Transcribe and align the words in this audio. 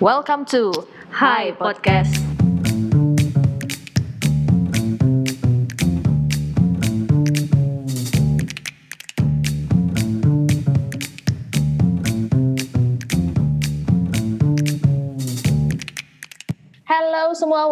Welcome 0.00 0.44
to 0.46 0.86
Hi 1.10 1.52
Podcast. 1.52 2.25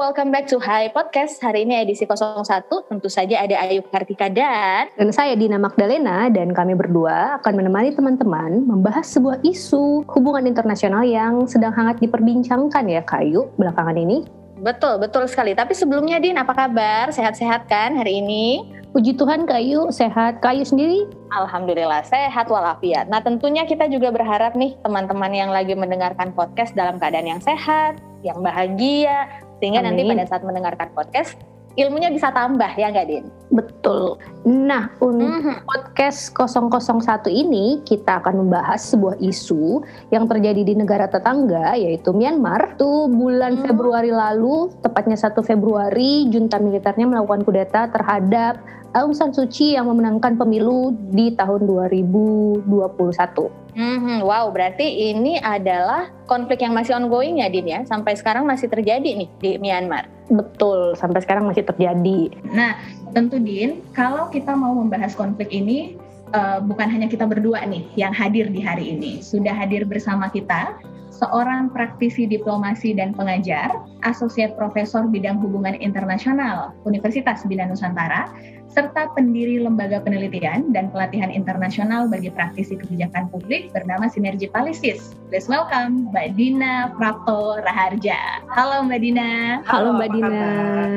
Welcome 0.05 0.29
back 0.29 0.45
to 0.45 0.61
Hi 0.61 0.93
Podcast. 0.93 1.41
Hari 1.41 1.65
ini 1.65 1.81
edisi 1.81 2.05
01, 2.05 2.45
tentu 2.69 3.09
saja 3.09 3.41
ada 3.41 3.57
Ayu 3.65 3.81
Kartika 3.89 4.29
dan 4.29 4.93
Dan 5.01 5.09
saya 5.17 5.33
Dina 5.33 5.57
Magdalena 5.57 6.29
dan 6.29 6.53
kami 6.53 6.77
berdua 6.77 7.41
akan 7.41 7.65
menemani 7.65 7.97
teman-teman 7.97 8.69
membahas 8.69 9.09
sebuah 9.09 9.41
isu 9.41 10.05
hubungan 10.05 10.45
internasional 10.45 11.09
yang 11.09 11.49
sedang 11.49 11.73
hangat 11.73 12.05
diperbincangkan 12.05 12.85
ya 12.85 13.01
Kayu 13.01 13.49
belakangan 13.57 13.97
ini. 13.97 14.29
Betul, 14.61 15.01
betul 15.01 15.25
sekali. 15.25 15.57
Tapi 15.57 15.73
sebelumnya 15.73 16.21
Din, 16.21 16.37
apa 16.37 16.53
kabar? 16.53 17.09
Sehat-sehat 17.09 17.65
kan 17.73 17.97
hari 17.97 18.21
ini? 18.21 18.77
Puji 18.93 19.17
Tuhan 19.17 19.49
Kayu 19.49 19.89
sehat. 19.89 20.45
Kayu 20.45 20.69
sendiri? 20.69 21.09
Alhamdulillah 21.33 22.05
sehat 22.05 22.47
walafiat. 22.53 23.09
Nah 23.09 23.25
tentunya 23.25 23.65
kita 23.65 23.89
juga 23.89 24.13
berharap 24.13 24.53
nih 24.53 24.77
teman-teman 24.85 25.33
yang 25.33 25.51
lagi 25.51 25.73
mendengarkan 25.73 26.31
podcast 26.37 26.77
dalam 26.79 27.01
keadaan 27.03 27.27
yang 27.27 27.43
sehat, 27.43 27.99
yang 28.23 28.39
bahagia, 28.39 29.27
sehingga 29.65 29.81
nanti 29.81 30.05
Amin. 30.05 30.13
pada 30.13 30.29
saat 30.29 30.45
mendengarkan 30.45 30.93
podcast 30.93 31.41
ilmunya 31.75 32.13
bisa 32.13 32.31
tambah 32.31 32.71
ya 32.77 32.93
nggak 32.93 33.07
Din? 33.09 33.25
Betul. 33.51 34.19
Nah, 34.47 34.93
untuk 35.01 35.27
Mhm. 35.27 35.67
podcast 35.67 36.31
001 36.31 37.33
ini 37.33 37.83
kita 37.83 38.23
akan 38.23 38.47
membahas 38.47 38.95
sebuah 38.95 39.19
isu 39.19 39.83
yang 40.15 40.31
terjadi 40.31 40.63
di 40.63 40.75
negara 40.79 41.11
tetangga 41.11 41.75
yaitu 41.75 42.15
Myanmar. 42.15 42.79
Tuh 42.79 43.11
bulan 43.11 43.59
Hmm. 43.59 43.65
Februari 43.67 44.15
lalu, 44.15 44.71
tepatnya 44.85 45.19
1 45.19 45.43
Februari, 45.43 46.31
junta 46.31 46.63
militernya 46.63 47.09
melakukan 47.11 47.43
kudeta 47.43 47.91
terhadap 47.91 48.61
Aung 48.95 49.11
San 49.11 49.35
Suu 49.35 49.51
Kyi 49.51 49.75
yang 49.75 49.91
memenangkan 49.91 50.39
pemilu 50.39 50.95
di 51.11 51.35
tahun 51.35 51.67
2021. 51.67 53.51
Mhm, 53.75 54.23
Wow, 54.23 54.55
berarti 54.55 54.87
ini 55.13 55.43
adalah 55.43 56.09
konflik 56.31 56.63
yang 56.63 56.73
masih 56.73 56.95
ongoing 56.95 57.43
ya 57.43 57.51
Din 57.51 57.67
ya? 57.67 57.81
Sampai 57.85 58.15
sekarang 58.15 58.47
masih 58.47 58.71
terjadi 58.71 59.05
nih 59.05 59.29
di 59.43 59.51
Myanmar. 59.59 60.07
Betul, 60.31 60.95
sampai 60.95 61.21
sekarang 61.21 61.45
masih 61.51 61.67
terjadi. 61.67 62.33
Nah, 62.55 62.79
tentu 63.13 63.37
Din, 63.43 63.83
kalau 63.93 64.31
kita 64.31 64.55
mau 64.55 64.73
membahas 64.73 65.13
konflik 65.19 65.51
ini, 65.51 65.99
eh, 66.33 66.59
bukan 66.63 66.87
hanya 66.87 67.11
kita 67.11 67.27
berdua 67.27 67.67
nih 67.67 67.85
yang 67.99 68.15
hadir 68.15 68.47
di 68.49 68.63
hari 68.63 68.95
ini. 68.95 69.21
Sudah 69.21 69.53
hadir 69.53 69.85
bersama 69.85 70.31
kita 70.31 70.79
seorang 71.15 71.71
praktisi 71.71 72.27
diplomasi 72.27 72.99
dan 72.99 73.15
pengajar, 73.15 73.71
asosiat 74.03 74.59
profesor 74.59 75.07
bidang 75.07 75.39
hubungan 75.39 75.79
internasional 75.79 76.75
Universitas 76.83 77.47
Bina 77.47 77.71
Nusantara, 77.71 78.27
serta 78.75 79.07
pendiri 79.15 79.63
lembaga 79.63 80.03
penelitian 80.03 80.75
dan 80.75 80.91
pelatihan 80.91 81.31
internasional 81.31 82.11
bagi 82.11 82.27
praktisi 82.35 82.75
kebijakan 82.75 83.31
publik 83.31 83.71
bernama 83.71 84.11
Sinergi 84.11 84.51
Palisis. 84.51 85.15
Please 85.31 85.47
welcome 85.47 86.11
Mbak 86.11 86.35
Dina 86.35 86.91
Prapto 86.99 87.63
Raharja. 87.63 88.43
Halo 88.51 88.83
Mbak 88.91 88.99
Dina. 88.99 89.63
Halo, 89.63 89.95
Mbak 89.95 90.11
apa 90.11 90.15
Dina. 90.19 90.51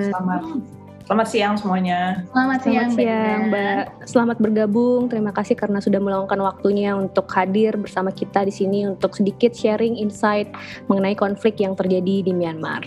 Selamat 0.10 0.42
selamat 1.08 1.28
siang 1.32 1.56
semuanya. 1.56 2.00
Selamat 2.34 2.60
siang, 2.66 2.90
Selamat 2.92 2.98
siang. 2.98 3.42
Mbak. 3.54 3.84
Selamat 4.10 4.38
bergabung. 4.42 5.02
Terima 5.08 5.32
kasih 5.32 5.56
karena 5.56 5.78
sudah 5.78 6.02
meluangkan 6.02 6.42
waktunya 6.42 6.98
untuk 6.98 7.30
hadir 7.30 7.78
bersama 7.78 8.10
kita 8.10 8.42
di 8.44 8.52
sini 8.52 8.90
untuk 8.90 9.14
sedikit 9.14 9.54
sharing 9.54 9.96
insight 10.02 10.50
mengenai 10.90 11.14
konflik 11.14 11.62
yang 11.62 11.78
terjadi 11.78 12.26
di 12.26 12.34
Myanmar. 12.34 12.84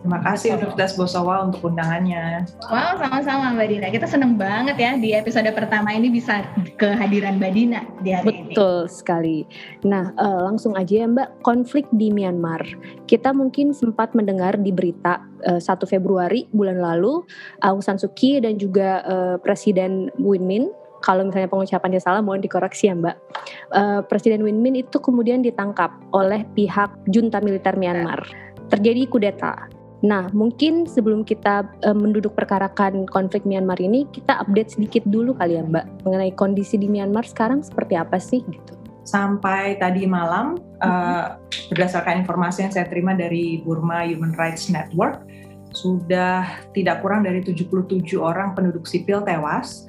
Terima 0.00 0.20
kasih 0.24 0.56
Universitas 0.56 0.96
Bosawa 0.96 1.44
untuk 1.44 1.68
undangannya. 1.68 2.48
Wow, 2.72 2.96
sama-sama 2.96 3.52
Mbak 3.52 3.68
Dina. 3.68 3.88
Kita 3.92 4.08
seneng 4.08 4.40
banget 4.40 4.80
ya 4.80 4.96
di 4.96 5.12
episode 5.12 5.52
pertama 5.52 5.92
ini 5.92 6.08
bisa 6.08 6.40
kehadiran 6.80 7.36
Mbak 7.36 7.52
Dina 7.52 7.84
di 8.00 8.16
hari 8.16 8.32
ini. 8.32 8.56
Betul 8.56 8.88
sekali. 8.88 9.44
Nah, 9.84 10.16
eh, 10.16 10.40
langsung 10.40 10.72
aja 10.72 11.04
ya 11.04 11.06
Mbak, 11.06 11.44
konflik 11.44 11.84
di 11.92 12.08
Myanmar. 12.08 12.64
Kita 13.04 13.36
mungkin 13.36 13.76
sempat 13.76 14.16
mendengar 14.16 14.56
di 14.56 14.72
berita 14.72 15.20
eh, 15.44 15.60
1 15.60 15.84
Februari 15.84 16.48
bulan 16.48 16.80
lalu, 16.80 17.20
Aung 17.60 17.84
San 17.84 18.00
Suu 18.00 18.08
Kyi 18.16 18.40
dan 18.40 18.56
juga 18.56 19.04
eh, 19.04 19.36
Presiden 19.44 20.08
Win 20.16 20.48
Min 20.48 20.64
kalau 21.00 21.24
misalnya 21.24 21.48
pengucapannya 21.48 22.00
salah 22.00 22.20
mohon 22.24 22.40
dikoreksi 22.40 22.88
ya 22.88 22.96
Mbak. 22.96 23.16
Eh, 23.76 24.00
Presiden 24.08 24.44
Win 24.48 24.64
Min 24.64 24.80
itu 24.80 24.96
kemudian 24.96 25.44
ditangkap 25.44 25.92
oleh 26.16 26.48
pihak 26.56 26.88
junta 27.12 27.40
militer 27.44 27.76
Myanmar. 27.76 28.24
Terjadi 28.72 29.04
kudeta. 29.04 29.79
Nah, 30.00 30.32
mungkin 30.32 30.88
sebelum 30.88 31.28
kita 31.28 31.68
eh, 31.84 31.96
menduduk 31.96 32.32
perkarakan 32.32 33.04
konflik 33.04 33.44
Myanmar 33.44 33.76
ini, 33.76 34.08
kita 34.08 34.40
update 34.40 34.80
sedikit 34.80 35.04
dulu 35.04 35.36
kali 35.36 35.60
ya 35.60 35.64
Mbak 35.64 36.08
mengenai 36.08 36.32
kondisi 36.32 36.80
di 36.80 36.88
Myanmar 36.88 37.28
sekarang 37.28 37.60
seperti 37.60 38.00
apa 38.00 38.16
sih 38.16 38.40
gitu. 38.48 38.72
Sampai 39.04 39.76
tadi 39.76 40.08
malam, 40.08 40.56
eh, 40.80 41.26
berdasarkan 41.68 42.24
informasi 42.24 42.64
yang 42.68 42.72
saya 42.72 42.86
terima 42.88 43.12
dari 43.12 43.60
Burma 43.60 44.06
Human 44.08 44.32
Rights 44.36 44.72
Network, 44.72 45.20
sudah 45.76 46.46
tidak 46.72 47.04
kurang 47.04 47.22
dari 47.22 47.44
77 47.44 48.18
orang 48.18 48.56
penduduk 48.56 48.88
sipil 48.88 49.20
tewas, 49.22 49.84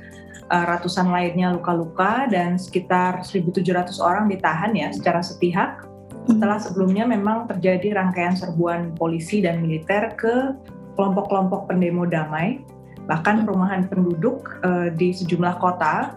eh, 0.51 0.65
ratusan 0.67 1.07
lainnya 1.07 1.55
luka-luka, 1.55 2.27
dan 2.27 2.59
sekitar 2.59 3.23
1.700 3.23 4.03
orang 4.03 4.27
ditahan 4.27 4.75
ya 4.75 4.91
secara 4.91 5.23
sepihak. 5.23 5.90
Setelah 6.29 6.61
sebelumnya 6.61 7.09
memang 7.09 7.49
terjadi 7.49 7.97
rangkaian 7.97 8.37
serbuan 8.37 8.93
polisi 8.93 9.41
dan 9.41 9.61
militer 9.61 10.13
ke 10.13 10.53
kelompok-kelompok 10.93 11.71
pendemo 11.71 12.05
damai, 12.05 12.61
bahkan 13.09 13.41
perumahan 13.47 13.89
penduduk 13.89 14.61
eh, 14.61 14.93
di 14.93 15.15
sejumlah 15.15 15.57
kota, 15.57 16.13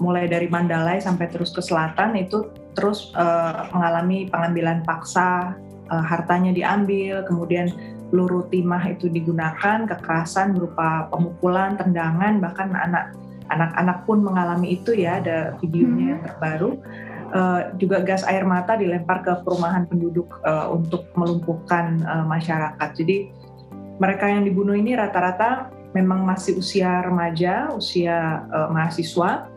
mulai 0.00 0.26
dari 0.26 0.48
Mandalay 0.48 0.98
sampai 0.98 1.28
terus 1.28 1.52
ke 1.52 1.60
selatan 1.60 2.16
itu 2.16 2.48
terus 2.72 3.12
eh, 3.12 3.62
mengalami 3.76 4.26
pengambilan 4.32 4.80
paksa, 4.88 5.52
eh, 5.92 6.04
hartanya 6.04 6.56
diambil, 6.56 7.20
kemudian 7.28 7.68
peluru 8.08 8.44
timah 8.48 8.92
itu 8.92 9.08
digunakan, 9.08 9.88
kekerasan 9.88 10.52
berupa 10.56 11.08
pemukulan, 11.08 11.80
tendangan, 11.80 12.40
bahkan 12.40 12.72
anak 12.76 13.16
anak-anak 13.52 14.08
pun 14.08 14.24
mengalami 14.24 14.80
itu 14.80 14.96
ya 14.96 15.20
ada 15.20 15.56
videonya 15.60 16.16
yang 16.16 16.20
terbaru. 16.24 16.80
Eh, 17.32 17.60
juga 17.80 18.04
gas 18.04 18.28
air 18.28 18.44
mata 18.44 18.76
dilempar 18.76 19.24
ke 19.24 19.32
perumahan 19.40 19.88
penduduk 19.88 20.36
eh, 20.44 20.68
untuk 20.68 21.08
melumpuhkan 21.16 22.04
eh, 22.04 22.24
masyarakat. 22.28 22.88
Jadi 22.92 23.32
mereka 23.96 24.28
yang 24.28 24.44
dibunuh 24.44 24.76
ini 24.76 24.92
rata-rata 24.92 25.72
memang 25.96 26.28
masih 26.28 26.60
usia 26.60 27.00
remaja, 27.00 27.72
usia 27.72 28.44
eh, 28.52 28.68
mahasiswa. 28.68 29.48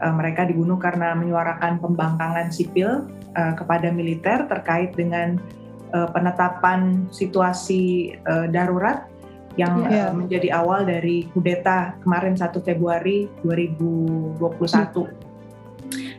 Eh, 0.00 0.14
mereka 0.16 0.48
dibunuh 0.48 0.80
karena 0.80 1.12
menyuarakan 1.12 1.84
pembangkangan 1.84 2.48
sipil 2.48 3.04
eh, 3.36 3.52
kepada 3.60 3.92
militer 3.92 4.48
terkait 4.48 4.96
dengan 4.96 5.36
eh, 5.92 6.08
penetapan 6.16 7.12
situasi 7.12 8.16
eh, 8.16 8.46
darurat 8.48 9.04
yang 9.60 9.84
Iya. 9.84 10.08
eh, 10.08 10.12
menjadi 10.16 10.48
awal 10.64 10.88
dari 10.88 11.28
kudeta 11.36 11.92
kemarin 12.00 12.40
1 12.40 12.56
Februari 12.64 13.28
2021. 13.44 15.21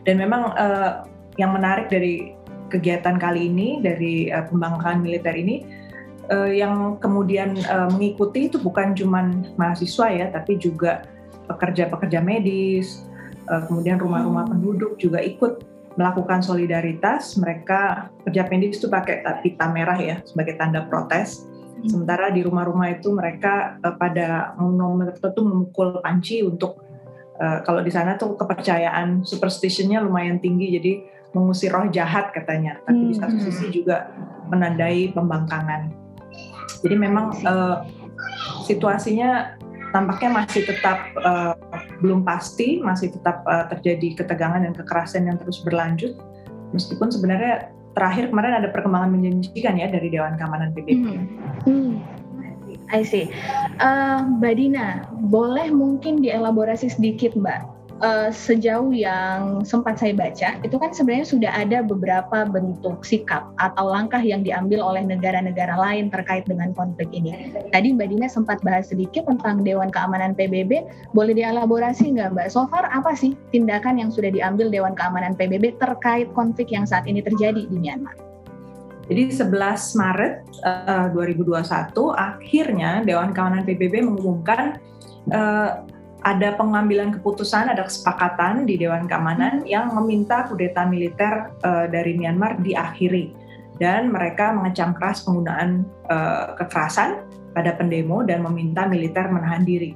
Dan 0.04 0.20
memang 0.20 0.52
eh, 0.54 0.92
yang 1.40 1.56
menarik 1.56 1.90
dari 1.90 2.36
kegiatan 2.70 3.18
kali 3.18 3.48
ini 3.50 3.78
dari 3.82 4.28
eh, 4.28 4.44
pembangkangan 4.46 5.00
militer 5.02 5.34
ini 5.34 5.64
eh, 6.30 6.50
yang 6.58 6.98
kemudian 6.98 7.56
eh, 7.58 7.88
mengikuti 7.90 8.50
itu 8.50 8.58
bukan 8.58 8.94
cuma 8.94 9.30
mahasiswa 9.58 10.06
ya, 10.10 10.26
tapi 10.32 10.58
juga 10.58 11.06
pekerja-pekerja 11.44 12.24
medis, 12.24 13.04
eh, 13.48 13.62
kemudian 13.68 14.00
rumah-rumah 14.00 14.48
penduduk 14.48 14.96
juga 15.00 15.20
ikut 15.20 15.64
melakukan 15.94 16.42
solidaritas. 16.42 17.38
Mereka 17.38 18.10
kerja 18.26 18.42
medis 18.50 18.82
itu 18.82 18.90
pakai 18.90 19.22
pita 19.46 19.70
merah 19.70 19.96
ya 19.98 20.18
sebagai 20.26 20.58
tanda 20.58 20.84
protes. 20.90 21.46
Sementara 21.84 22.32
di 22.32 22.40
rumah-rumah 22.40 22.96
itu 22.96 23.12
mereka 23.12 23.76
eh, 23.84 23.94
pada 23.94 24.56
momen 24.56 25.12
tertentu 25.12 25.44
memukul 25.44 26.00
panci 26.00 26.40
untuk 26.40 26.83
eh, 27.38 27.58
kalau 27.66 27.80
di 27.82 27.90
sana 27.90 28.14
tuh 28.14 28.38
kepercayaan 28.38 29.22
superstitionnya 29.26 30.02
lumayan 30.02 30.38
tinggi 30.38 30.78
jadi 30.78 30.92
mengusir 31.34 31.74
roh 31.74 31.90
jahat 31.90 32.30
katanya. 32.30 32.78
Tapi 32.86 33.10
di 33.10 33.14
satu 33.18 33.34
Hmm. 33.34 33.44
sisi 33.44 33.66
juga 33.74 34.06
menandai 34.48 35.10
pembangkangan. 35.10 35.90
Jadi 36.82 36.94
memang 36.94 37.34
eh, 37.42 37.76
situasinya 38.64 39.58
tampaknya 39.90 40.30
masih 40.42 40.62
tetap 40.66 40.98
eh, 41.18 41.54
belum 42.02 42.22
pasti, 42.22 42.78
masih 42.82 43.10
tetap 43.14 43.42
eh, 43.46 43.66
terjadi 43.74 44.22
ketegangan 44.22 44.62
dan 44.62 44.74
kekerasan 44.74 45.26
yang 45.26 45.38
terus 45.38 45.62
berlanjut. 45.66 46.14
Meskipun 46.74 47.10
sebenarnya 47.10 47.70
terakhir 47.94 48.34
kemarin 48.34 48.58
ada 48.58 48.68
perkembangan 48.74 49.10
menjanjikan 49.14 49.78
ya 49.78 49.86
dari 49.86 50.10
Dewan 50.10 50.34
Keamanan 50.34 50.74
PBB. 50.74 50.98
Hmm, 50.98 51.22
Hmm. 51.62 51.92
I 52.92 53.02
see. 53.06 53.32
Eh, 53.80 54.18
Mbak 54.40 54.54
Dina, 54.60 55.08
boleh 55.30 55.72
mungkin 55.72 56.20
dielaborasi 56.20 56.92
sedikit 56.92 57.32
Mbak 57.38 57.74
uh, 58.04 58.30
sejauh 58.32 58.90
yang 58.90 59.62
sempat 59.62 60.00
saya 60.00 60.16
baca, 60.16 60.58
itu 60.64 60.76
kan 60.76 60.90
sebenarnya 60.90 61.26
sudah 61.28 61.52
ada 61.52 61.84
beberapa 61.84 62.48
bentuk 62.48 63.04
sikap 63.04 63.48
atau 63.60 63.88
langkah 63.92 64.20
yang 64.20 64.42
diambil 64.42 64.82
oleh 64.82 65.04
negara-negara 65.04 65.76
lain 65.76 66.12
terkait 66.12 66.48
dengan 66.48 66.76
konflik 66.76 67.08
ini. 67.12 67.52
Tadi 67.70 67.94
Mbak 67.94 68.08
Dina 68.10 68.28
sempat 68.28 68.60
bahas 68.64 68.90
sedikit 68.90 69.28
tentang 69.28 69.62
Dewan 69.62 69.92
Keamanan 69.92 70.34
PBB, 70.34 70.84
boleh 71.16 71.34
dielaborasi 71.36 72.14
nggak 72.16 72.34
Mbak? 72.34 72.48
So 72.50 72.66
far 72.68 72.88
apa 72.90 73.14
sih 73.14 73.36
tindakan 73.54 74.00
yang 74.00 74.10
sudah 74.10 74.32
diambil 74.32 74.72
Dewan 74.72 74.92
Keamanan 74.98 75.38
PBB 75.38 75.78
terkait 75.78 76.30
konflik 76.36 76.72
yang 76.72 76.88
saat 76.88 77.06
ini 77.06 77.22
terjadi 77.22 77.68
di 77.68 77.76
Myanmar? 77.78 78.33
Jadi 79.04 79.22
11 79.28 80.00
Maret 80.00 80.34
uh, 80.64 81.06
2021 81.12 81.92
akhirnya 82.16 83.04
Dewan 83.04 83.36
Keamanan 83.36 83.68
PBB 83.68 84.00
mengumumkan 84.00 84.80
uh, 85.28 85.84
ada 86.24 86.56
pengambilan 86.56 87.12
keputusan, 87.20 87.68
ada 87.68 87.84
kesepakatan 87.84 88.64
di 88.64 88.80
Dewan 88.80 89.04
Keamanan 89.04 89.62
hmm. 89.62 89.68
yang 89.68 89.92
meminta 89.92 90.48
kudeta 90.48 90.88
militer 90.88 91.52
uh, 91.60 91.84
dari 91.84 92.16
Myanmar 92.16 92.56
diakhiri 92.64 93.36
dan 93.76 94.08
mereka 94.08 94.54
mengecam 94.56 94.96
keras 94.96 95.20
penggunaan 95.26 95.84
uh, 96.08 96.56
kekerasan 96.56 97.28
pada 97.52 97.76
pendemo 97.76 98.24
dan 98.24 98.42
meminta 98.42 98.88
militer 98.88 99.28
menahan 99.28 99.62
diri. 99.62 99.92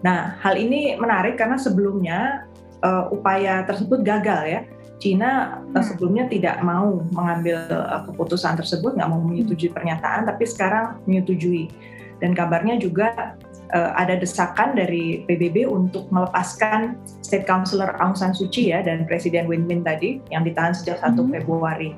Nah, 0.00 0.38
hal 0.40 0.56
ini 0.56 0.96
menarik 0.96 1.36
karena 1.36 1.58
sebelumnya 1.58 2.48
uh, 2.82 3.10
upaya 3.12 3.62
tersebut 3.66 4.02
gagal 4.06 4.42
ya. 4.46 4.60
Cina 4.96 5.60
uh, 5.76 5.84
sebelumnya 5.84 6.24
tidak 6.28 6.64
mau 6.64 7.04
mengambil 7.12 7.68
uh, 7.68 8.02
keputusan 8.08 8.56
tersebut, 8.56 8.96
nggak 8.96 9.10
mau 9.12 9.20
menyetujui 9.20 9.68
pernyataan, 9.72 10.24
tapi 10.24 10.48
sekarang 10.48 10.96
menyetujui. 11.04 11.68
Dan 12.16 12.32
kabarnya 12.32 12.80
juga 12.80 13.36
uh, 13.76 13.92
ada 13.92 14.16
desakan 14.16 14.72
dari 14.72 15.26
PBB 15.28 15.68
untuk 15.68 16.08
melepaskan 16.08 16.96
State 17.20 17.44
Councilor 17.44 17.92
Aung 18.00 18.16
San 18.16 18.32
Suu 18.32 18.48
Kyi 18.48 18.72
ya 18.72 18.80
dan 18.80 19.04
Presiden 19.04 19.44
Win 19.50 19.68
Min 19.68 19.84
tadi 19.84 20.24
yang 20.32 20.48
ditahan 20.48 20.72
sejak 20.72 21.02
1 21.04 21.12
hmm. 21.12 21.32
Februari. 21.40 21.92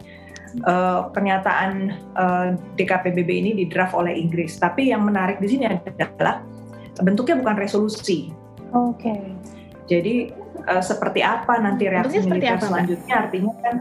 Uh, 0.64 1.12
pernyataan 1.12 1.92
uh, 2.16 2.56
DKPBB 2.80 3.30
ini 3.30 3.50
didraft 3.52 3.92
oleh 3.92 4.16
Inggris. 4.16 4.56
Tapi 4.56 4.90
yang 4.90 5.04
menarik 5.04 5.38
di 5.38 5.54
sini 5.54 5.68
adalah 5.68 6.40
bentuknya 7.04 7.36
bukan 7.38 7.56
resolusi. 7.60 8.32
Oke. 8.72 9.06
Okay. 9.06 9.22
Jadi 9.88 10.14
uh, 10.68 10.84
seperti 10.84 11.24
apa 11.24 11.56
nanti 11.58 11.88
reaksi 11.88 12.20
militer 12.22 12.60
selanjutnya? 12.60 13.14
Artinya 13.26 13.52
kan 13.64 13.76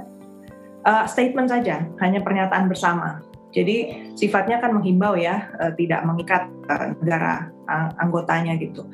uh, 0.88 1.06
statement 1.06 1.52
saja, 1.52 1.84
hanya 2.00 2.24
pernyataan 2.24 2.72
bersama. 2.72 3.20
Jadi 3.52 4.12
sifatnya 4.16 4.64
kan 4.64 4.76
menghimbau 4.76 5.20
ya, 5.20 5.52
uh, 5.60 5.72
tidak 5.76 6.04
mengikat 6.08 6.48
uh, 6.72 6.96
negara 7.04 7.52
uh, 7.68 7.92
anggotanya 8.00 8.56
gitu. 8.56 8.88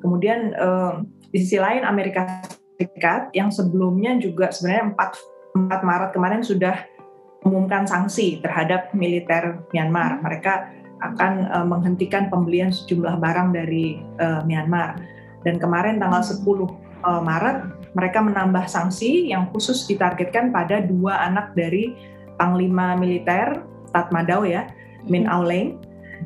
Kemudian 0.00 0.56
uh, 0.56 1.04
di 1.32 1.40
sisi 1.40 1.60
lain 1.60 1.84
Amerika 1.84 2.44
Serikat 2.74 3.30
yang 3.30 3.54
sebelumnya 3.54 4.18
juga 4.18 4.50
sebenarnya 4.50 4.98
4, 4.98 5.70
4 5.70 5.88
Maret 5.88 6.10
kemarin 6.10 6.42
sudah 6.42 6.74
mengumumkan 7.46 7.86
sanksi 7.86 8.42
terhadap 8.42 8.90
militer 8.90 9.62
Myanmar. 9.70 10.18
Mereka 10.26 10.54
akan 10.98 11.32
uh, 11.54 11.66
menghentikan 11.66 12.26
pembelian 12.26 12.74
sejumlah 12.74 13.22
barang 13.22 13.54
dari 13.54 14.02
uh, 14.18 14.42
Myanmar. 14.42 14.98
Dan 15.46 15.62
kemarin 15.62 16.02
tanggal 16.02 16.24
10 16.24 16.42
uh, 17.04 17.22
Maret 17.22 17.92
mereka 17.94 18.18
menambah 18.18 18.66
sanksi 18.66 19.30
yang 19.30 19.46
khusus 19.54 19.86
ditargetkan 19.86 20.50
pada 20.50 20.82
dua 20.82 21.30
anak 21.30 21.54
dari 21.54 21.94
panglima 22.34 22.98
militer 22.98 23.62
Tatmadaw 23.94 24.42
ya, 24.42 24.66
Min 25.06 25.24
hmm. 25.24 25.34
Auleng. 25.34 25.68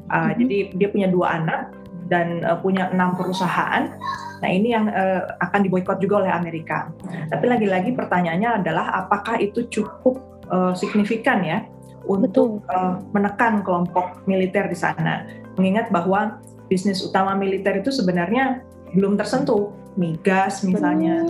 Uh, 0.09 0.25
mm-hmm. 0.25 0.33
Jadi 0.41 0.57
dia 0.81 0.89
punya 0.89 1.09
dua 1.13 1.27
anak 1.37 1.77
dan 2.09 2.41
uh, 2.49 2.57
punya 2.57 2.89
enam 2.89 3.13
perusahaan. 3.13 3.93
Nah 4.41 4.49
ini 4.49 4.73
yang 4.73 4.89
uh, 4.89 5.37
akan 5.45 5.69
diboykot 5.69 6.01
juga 6.01 6.25
oleh 6.25 6.33
Amerika. 6.33 6.89
Tapi 7.29 7.45
lagi-lagi 7.45 7.93
pertanyaannya 7.93 8.65
adalah 8.65 9.05
apakah 9.05 9.37
itu 9.37 9.69
cukup 9.69 10.17
uh, 10.49 10.73
signifikan 10.73 11.45
ya 11.45 11.69
untuk 12.09 12.65
uh, 12.73 12.97
menekan 13.13 13.61
kelompok 13.61 14.25
militer 14.25 14.65
di 14.71 14.79
sana. 14.79 15.29
Mengingat 15.61 15.93
bahwa 15.93 16.41
bisnis 16.73 17.05
utama 17.05 17.37
militer 17.37 17.85
itu 17.85 17.93
sebenarnya 17.93 18.65
belum 18.97 19.21
tersentuh, 19.21 19.69
migas 19.99 20.63
misalnya, 20.63 21.27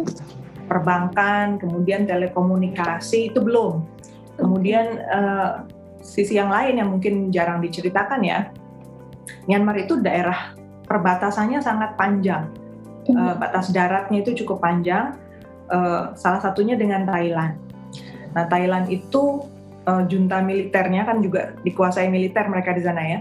perbankan, 0.69 1.57
kemudian 1.57 2.05
telekomunikasi 2.05 3.33
itu 3.33 3.41
belum. 3.41 3.83
Kemudian 4.37 5.03
uh, 5.09 5.65
sisi 6.05 6.37
yang 6.37 6.53
lain 6.53 6.79
yang 6.79 6.93
mungkin 6.93 7.33
jarang 7.33 7.65
diceritakan 7.65 8.21
ya, 8.23 8.53
Myanmar 9.49 9.81
itu 9.81 9.99
daerah 9.99 10.53
perbatasannya 10.85 11.65
sangat 11.65 11.97
panjang. 11.97 12.53
Uh, 13.09 13.33
batas 13.41 13.73
daratnya 13.73 14.21
itu 14.21 14.45
cukup 14.45 14.61
panjang, 14.61 15.17
uh, 15.73 16.13
salah 16.13 16.45
satunya 16.45 16.77
dengan 16.77 17.09
Thailand. 17.09 17.57
Nah, 18.37 18.45
Thailand 18.53 18.93
itu 18.93 19.49
uh, 19.89 20.05
junta 20.05 20.45
militernya 20.45 21.09
kan 21.09 21.25
juga 21.25 21.57
dikuasai 21.65 22.13
militer 22.13 22.45
mereka 22.53 22.77
di 22.77 22.85
sana 22.85 23.01
ya. 23.01 23.19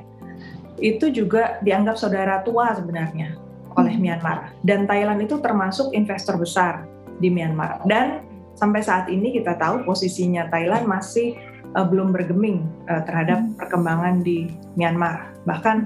Itu 0.76 1.08
juga 1.10 1.58
dianggap 1.64 1.96
saudara 1.96 2.44
tua 2.44 2.76
sebenarnya 2.76 3.47
oleh 3.78 3.94
hmm. 3.96 4.04
Myanmar. 4.04 4.38
Dan 4.66 4.90
Thailand 4.90 5.22
itu 5.24 5.38
termasuk 5.40 5.94
investor 5.94 6.36
besar 6.36 6.84
di 7.22 7.30
Myanmar. 7.30 7.86
Dan 7.86 8.26
sampai 8.58 8.82
saat 8.82 9.08
ini 9.08 9.38
kita 9.38 9.56
tahu 9.56 9.86
posisinya 9.86 10.50
Thailand 10.50 10.90
masih 10.90 11.38
uh, 11.78 11.86
belum 11.86 12.12
bergeming 12.12 12.66
uh, 12.90 13.06
terhadap 13.06 13.40
hmm. 13.40 13.56
perkembangan 13.56 14.26
di 14.26 14.50
Myanmar. 14.76 15.32
Bahkan 15.46 15.78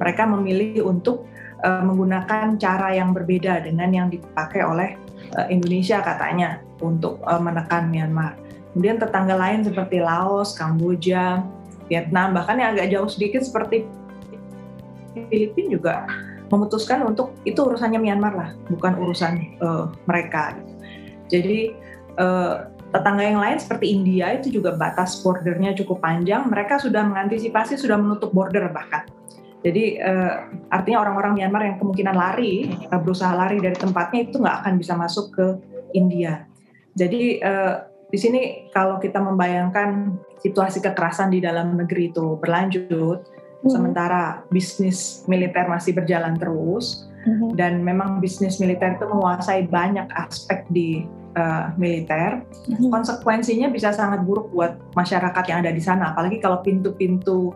mereka 0.00 0.24
memilih 0.24 0.88
untuk 0.88 1.28
uh, 1.66 1.82
menggunakan 1.84 2.56
cara 2.56 2.94
yang 2.94 3.12
berbeda 3.12 3.66
dengan 3.66 3.90
yang 3.92 4.06
dipakai 4.08 4.64
oleh 4.64 4.96
uh, 5.36 5.46
Indonesia 5.50 6.00
katanya 6.00 6.62
untuk 6.80 7.20
uh, 7.26 7.42
menekan 7.42 7.90
Myanmar. 7.90 8.38
Kemudian 8.70 9.02
tetangga 9.02 9.34
lain 9.34 9.66
seperti 9.66 9.98
Laos, 9.98 10.54
Kamboja, 10.54 11.42
Vietnam, 11.90 12.30
bahkan 12.30 12.54
yang 12.54 12.78
agak 12.78 12.94
jauh 12.94 13.10
sedikit 13.10 13.42
seperti 13.42 13.82
Filipina 15.10 15.74
juga 15.74 15.94
memutuskan 16.50 17.06
untuk 17.06 17.32
itu 17.46 17.62
urusannya 17.62 18.02
Myanmar 18.02 18.34
lah, 18.34 18.50
bukan 18.66 18.98
urusan 18.98 19.62
uh, 19.62 19.86
mereka. 20.10 20.58
Jadi 21.30 21.70
uh, 22.18 22.66
tetangga 22.90 23.22
yang 23.22 23.38
lain 23.38 23.62
seperti 23.62 23.94
India 23.94 24.34
itu 24.34 24.58
juga 24.58 24.74
batas 24.74 25.22
bordernya 25.22 25.78
cukup 25.78 26.02
panjang. 26.02 26.50
Mereka 26.50 26.82
sudah 26.82 27.06
mengantisipasi, 27.06 27.78
sudah 27.78 27.94
menutup 27.94 28.34
border 28.34 28.66
bahkan. 28.74 29.06
Jadi 29.62 30.02
uh, 30.02 30.50
artinya 30.74 31.06
orang-orang 31.06 31.38
Myanmar 31.38 31.62
yang 31.62 31.76
kemungkinan 31.78 32.16
lari, 32.18 32.74
berusaha 32.90 33.30
lari 33.30 33.62
dari 33.62 33.78
tempatnya 33.78 34.26
itu 34.26 34.42
nggak 34.42 34.56
akan 34.66 34.74
bisa 34.74 34.98
masuk 34.98 35.30
ke 35.30 35.46
India. 35.94 36.50
Jadi 36.98 37.38
uh, 37.46 37.86
di 38.10 38.18
sini 38.18 38.66
kalau 38.74 38.98
kita 38.98 39.22
membayangkan 39.22 40.18
situasi 40.42 40.82
kekerasan 40.82 41.30
di 41.30 41.38
dalam 41.38 41.78
negeri 41.78 42.10
itu 42.10 42.34
berlanjut, 42.42 43.22
hmm. 43.62 43.70
sementara 43.70 44.44
bisnis 44.48 45.24
militer 45.30 45.68
masih 45.68 45.96
berjalan 45.96 46.36
terus, 46.36 47.08
hmm. 47.24 47.56
dan 47.56 47.80
memang 47.80 48.20
bisnis 48.20 48.60
militer 48.60 48.96
itu 48.96 49.06
menguasai 49.08 49.68
banyak 49.68 50.08
aspek 50.16 50.64
di 50.72 51.04
uh, 51.36 51.72
militer, 51.76 52.42
hmm. 52.68 52.90
konsekuensinya 52.90 53.70
bisa 53.70 53.92
sangat 53.94 54.24
buruk 54.24 54.50
buat 54.52 54.76
masyarakat 54.96 55.44
yang 55.48 55.64
ada 55.64 55.72
di 55.72 55.82
sana. 55.82 56.12
Apalagi 56.16 56.40
kalau 56.42 56.60
pintu-pintu 56.64 57.54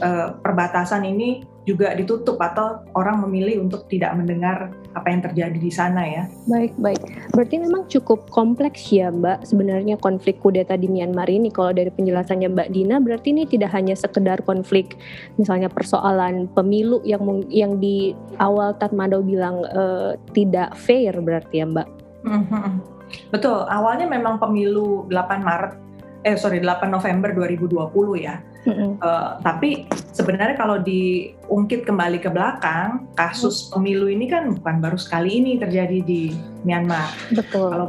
uh, 0.00 0.38
perbatasan 0.40 1.04
ini 1.04 1.44
juga 1.62 1.94
ditutup 1.94 2.42
atau 2.42 2.82
orang 2.98 3.22
memilih 3.22 3.62
untuk 3.62 3.86
tidak 3.86 4.18
mendengar 4.18 4.74
apa 4.98 5.06
yang 5.08 5.22
terjadi 5.22 5.58
di 5.62 5.70
sana 5.70 6.02
ya. 6.02 6.26
Baik, 6.50 6.74
baik. 6.82 7.00
Berarti 7.30 7.56
memang 7.62 7.86
cukup 7.86 8.26
kompleks 8.34 8.90
ya 8.90 9.14
Mbak 9.14 9.46
sebenarnya 9.46 9.94
konflik 10.02 10.42
kudeta 10.42 10.74
di 10.74 10.90
Myanmar 10.90 11.30
ini. 11.30 11.54
Kalau 11.54 11.70
dari 11.70 11.94
penjelasannya 11.94 12.50
Mbak 12.50 12.68
Dina 12.74 12.98
berarti 12.98 13.30
ini 13.30 13.46
tidak 13.46 13.70
hanya 13.78 13.94
sekedar 13.94 14.42
konflik 14.42 14.98
misalnya 15.38 15.70
persoalan 15.70 16.50
pemilu 16.50 16.98
yang 17.06 17.46
yang 17.46 17.78
di 17.78 18.10
awal 18.42 18.74
Tatmadaw 18.74 19.22
bilang 19.22 19.62
uh, 19.70 20.18
tidak 20.34 20.74
fair 20.74 21.14
berarti 21.22 21.62
ya 21.62 21.66
Mbak. 21.70 21.88
Mm 22.26 22.42
-hmm. 22.42 22.92
Betul, 23.30 23.68
awalnya 23.68 24.08
memang 24.08 24.40
pemilu 24.40 25.04
8 25.08 25.44
Maret, 25.44 25.72
eh 26.24 26.36
sorry 26.36 26.64
8 26.64 26.88
November 26.88 27.30
2020 27.36 28.24
ya. 28.24 28.40
Mm-hmm. 28.62 29.02
Uh, 29.02 29.42
tapi 29.42 29.90
sebenarnya 30.14 30.54
kalau 30.54 30.78
diungkit 30.78 31.82
kembali 31.82 32.22
ke 32.22 32.30
belakang, 32.30 33.10
kasus 33.18 33.66
mm. 33.66 33.68
pemilu 33.74 34.06
ini 34.06 34.30
kan 34.30 34.54
bukan 34.54 34.78
baru 34.78 34.94
sekali 34.94 35.42
ini 35.42 35.58
terjadi 35.58 35.98
di 35.98 36.30
Myanmar. 36.62 37.10
Betul. 37.34 37.74
Kalau 37.74 37.88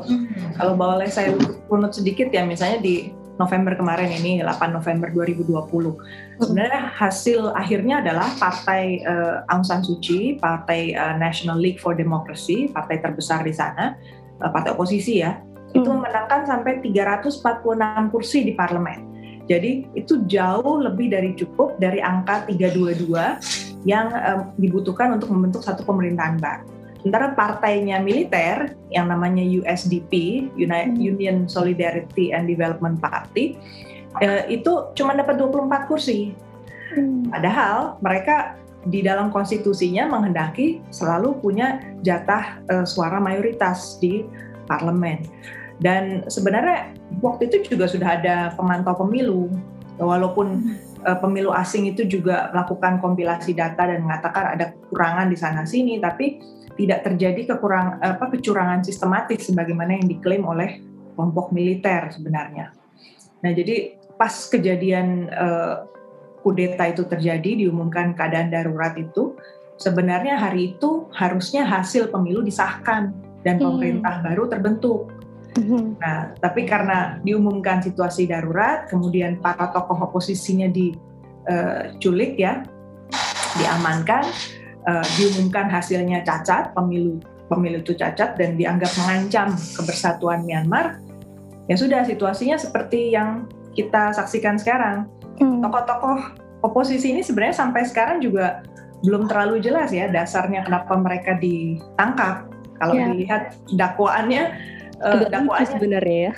kalau 0.58 0.74
boleh 0.74 1.06
saya 1.14 1.38
runut 1.70 1.94
sedikit 1.94 2.34
ya, 2.34 2.42
misalnya 2.42 2.82
di 2.82 3.14
November 3.42 3.74
kemarin 3.74 4.14
ini 4.14 4.42
8 4.46 4.74
November 4.74 5.10
2020. 5.10 6.42
Sebenarnya 6.42 6.82
hasil 6.94 7.54
akhirnya 7.58 8.06
adalah 8.06 8.30
partai 8.38 9.02
uh, 9.06 9.50
Aung 9.50 9.66
San 9.66 9.82
Suu 9.82 9.98
Kyi, 9.98 10.38
partai 10.38 10.94
uh, 10.94 11.18
National 11.18 11.58
League 11.58 11.82
for 11.82 11.98
Democracy, 11.98 12.70
partai 12.70 13.02
terbesar 13.02 13.42
di 13.42 13.54
sana, 13.54 13.98
uh, 14.42 14.50
partai 14.54 14.78
oposisi 14.78 15.26
ya, 15.26 15.38
hmm. 15.38 15.78
itu 15.82 15.90
memenangkan 15.90 16.46
sampai 16.46 16.82
346 16.86 18.14
kursi 18.14 18.46
di 18.46 18.54
parlemen. 18.54 19.13
Jadi 19.48 19.92
itu 19.94 20.24
jauh 20.26 20.80
lebih 20.80 21.12
dari 21.12 21.36
cukup 21.36 21.76
dari 21.80 22.00
angka 22.00 22.48
322 22.48 23.84
yang 23.84 24.08
um, 24.12 24.40
dibutuhkan 24.56 25.20
untuk 25.20 25.32
membentuk 25.32 25.62
satu 25.64 25.84
pemerintahan 25.84 26.40
baru. 26.40 26.74
Sementara 27.04 27.36
partainya 27.36 28.00
militer 28.00 28.80
yang 28.88 29.12
namanya 29.12 29.44
USDP, 29.44 30.48
Hmm. 30.56 30.96
Union 30.96 31.52
Solidarity 31.52 32.32
and 32.32 32.48
Development 32.48 32.96
Party, 33.04 33.60
eh, 34.24 34.48
itu 34.48 34.96
cuma 34.96 35.12
dapat 35.12 35.36
24 35.36 35.92
kursi. 35.92 36.32
Hmm. 36.96 37.28
Padahal 37.28 38.00
mereka 38.00 38.56
di 38.88 39.04
dalam 39.04 39.36
konstitusinya 39.36 40.08
menghendaki 40.08 40.80
selalu 40.96 41.36
punya 41.44 41.84
jatah 42.08 42.64
eh, 42.72 42.88
suara 42.88 43.20
mayoritas 43.20 44.00
di 44.00 44.24
parlemen. 44.64 45.28
Dan 45.84 46.24
sebenarnya 46.32 46.96
waktu 47.20 47.52
itu 47.52 47.76
juga 47.76 47.92
sudah 47.92 48.16
ada 48.24 48.36
pemantau 48.56 48.96
pemilu, 49.04 49.52
walaupun 50.00 50.80
eh, 51.04 51.18
pemilu 51.20 51.52
asing 51.52 51.92
itu 51.92 52.08
juga 52.08 52.48
melakukan 52.56 53.04
kompilasi 53.04 53.52
data 53.52 53.84
dan 53.92 54.00
mengatakan 54.00 54.56
ada 54.56 54.72
kekurangan 54.72 55.28
di 55.28 55.36
sana 55.36 55.68
sini, 55.68 56.00
tapi 56.00 56.40
tidak 56.80 57.04
terjadi 57.06 57.54
kekurang 57.54 58.00
apa 58.02 58.32
kecurangan 58.32 58.82
sistematis 58.82 59.52
sebagaimana 59.52 60.00
yang 60.00 60.08
diklaim 60.10 60.48
oleh 60.48 60.82
kelompok 61.14 61.54
militer 61.54 62.10
sebenarnya. 62.10 62.74
Nah, 63.46 63.52
jadi 63.54 64.00
pas 64.18 64.32
kejadian 64.50 65.30
uh, 65.30 65.86
kudeta 66.42 66.90
itu 66.90 67.06
terjadi 67.06 67.66
diumumkan 67.66 68.18
keadaan 68.18 68.50
darurat 68.50 68.98
itu 68.98 69.38
sebenarnya 69.78 70.38
hari 70.38 70.76
itu 70.76 71.08
harusnya 71.14 71.66
hasil 71.66 72.10
pemilu 72.10 72.42
disahkan 72.42 73.14
dan 73.44 73.60
Hmm. 73.60 73.78
pemerintah 73.78 74.24
baru 74.24 74.50
terbentuk. 74.50 75.12
Hmm. 75.54 75.94
Nah, 76.02 76.34
tapi 76.42 76.66
karena 76.66 77.22
diumumkan 77.22 77.78
situasi 77.82 78.26
darurat, 78.26 78.90
kemudian 78.90 79.38
para 79.38 79.70
tokoh 79.70 80.10
oposisinya 80.10 80.66
diculik 80.70 82.42
ya, 82.42 82.66
diamankan, 83.62 84.26
uh, 84.90 85.06
diumumkan 85.20 85.70
hasilnya 85.70 86.26
cacat, 86.26 86.74
pemilu 86.74 87.22
pemilu 87.52 87.86
itu 87.86 87.94
cacat 87.94 88.34
dan 88.40 88.58
dianggap 88.58 88.90
mengancam 88.98 89.54
kebersatuan 89.78 90.42
Myanmar. 90.42 90.98
Ya 91.70 91.78
sudah 91.78 92.02
situasinya 92.02 92.58
seperti 92.58 93.14
yang 93.14 93.46
kita 93.78 94.10
saksikan 94.16 94.58
sekarang. 94.58 95.06
Hmm. 95.38 95.62
Tokoh-tokoh 95.62 96.40
oposisi 96.66 97.14
ini 97.14 97.22
sebenarnya 97.22 97.62
sampai 97.62 97.86
sekarang 97.86 98.26
juga 98.26 98.66
belum 99.04 99.28
terlalu 99.28 99.60
jelas 99.60 99.92
ya 99.92 100.08
dasarnya 100.08 100.64
kenapa 100.64 100.96
mereka 100.96 101.36
ditangkap. 101.38 102.48
Kalau 102.80 102.94
Ya. 102.96 103.06
dilihat 103.12 103.44
dakwaannya 103.76 104.44
lucu 105.04 105.28
dakwaannya 105.28 105.68
sebenarnya 105.76 106.18
ya. 106.28 106.32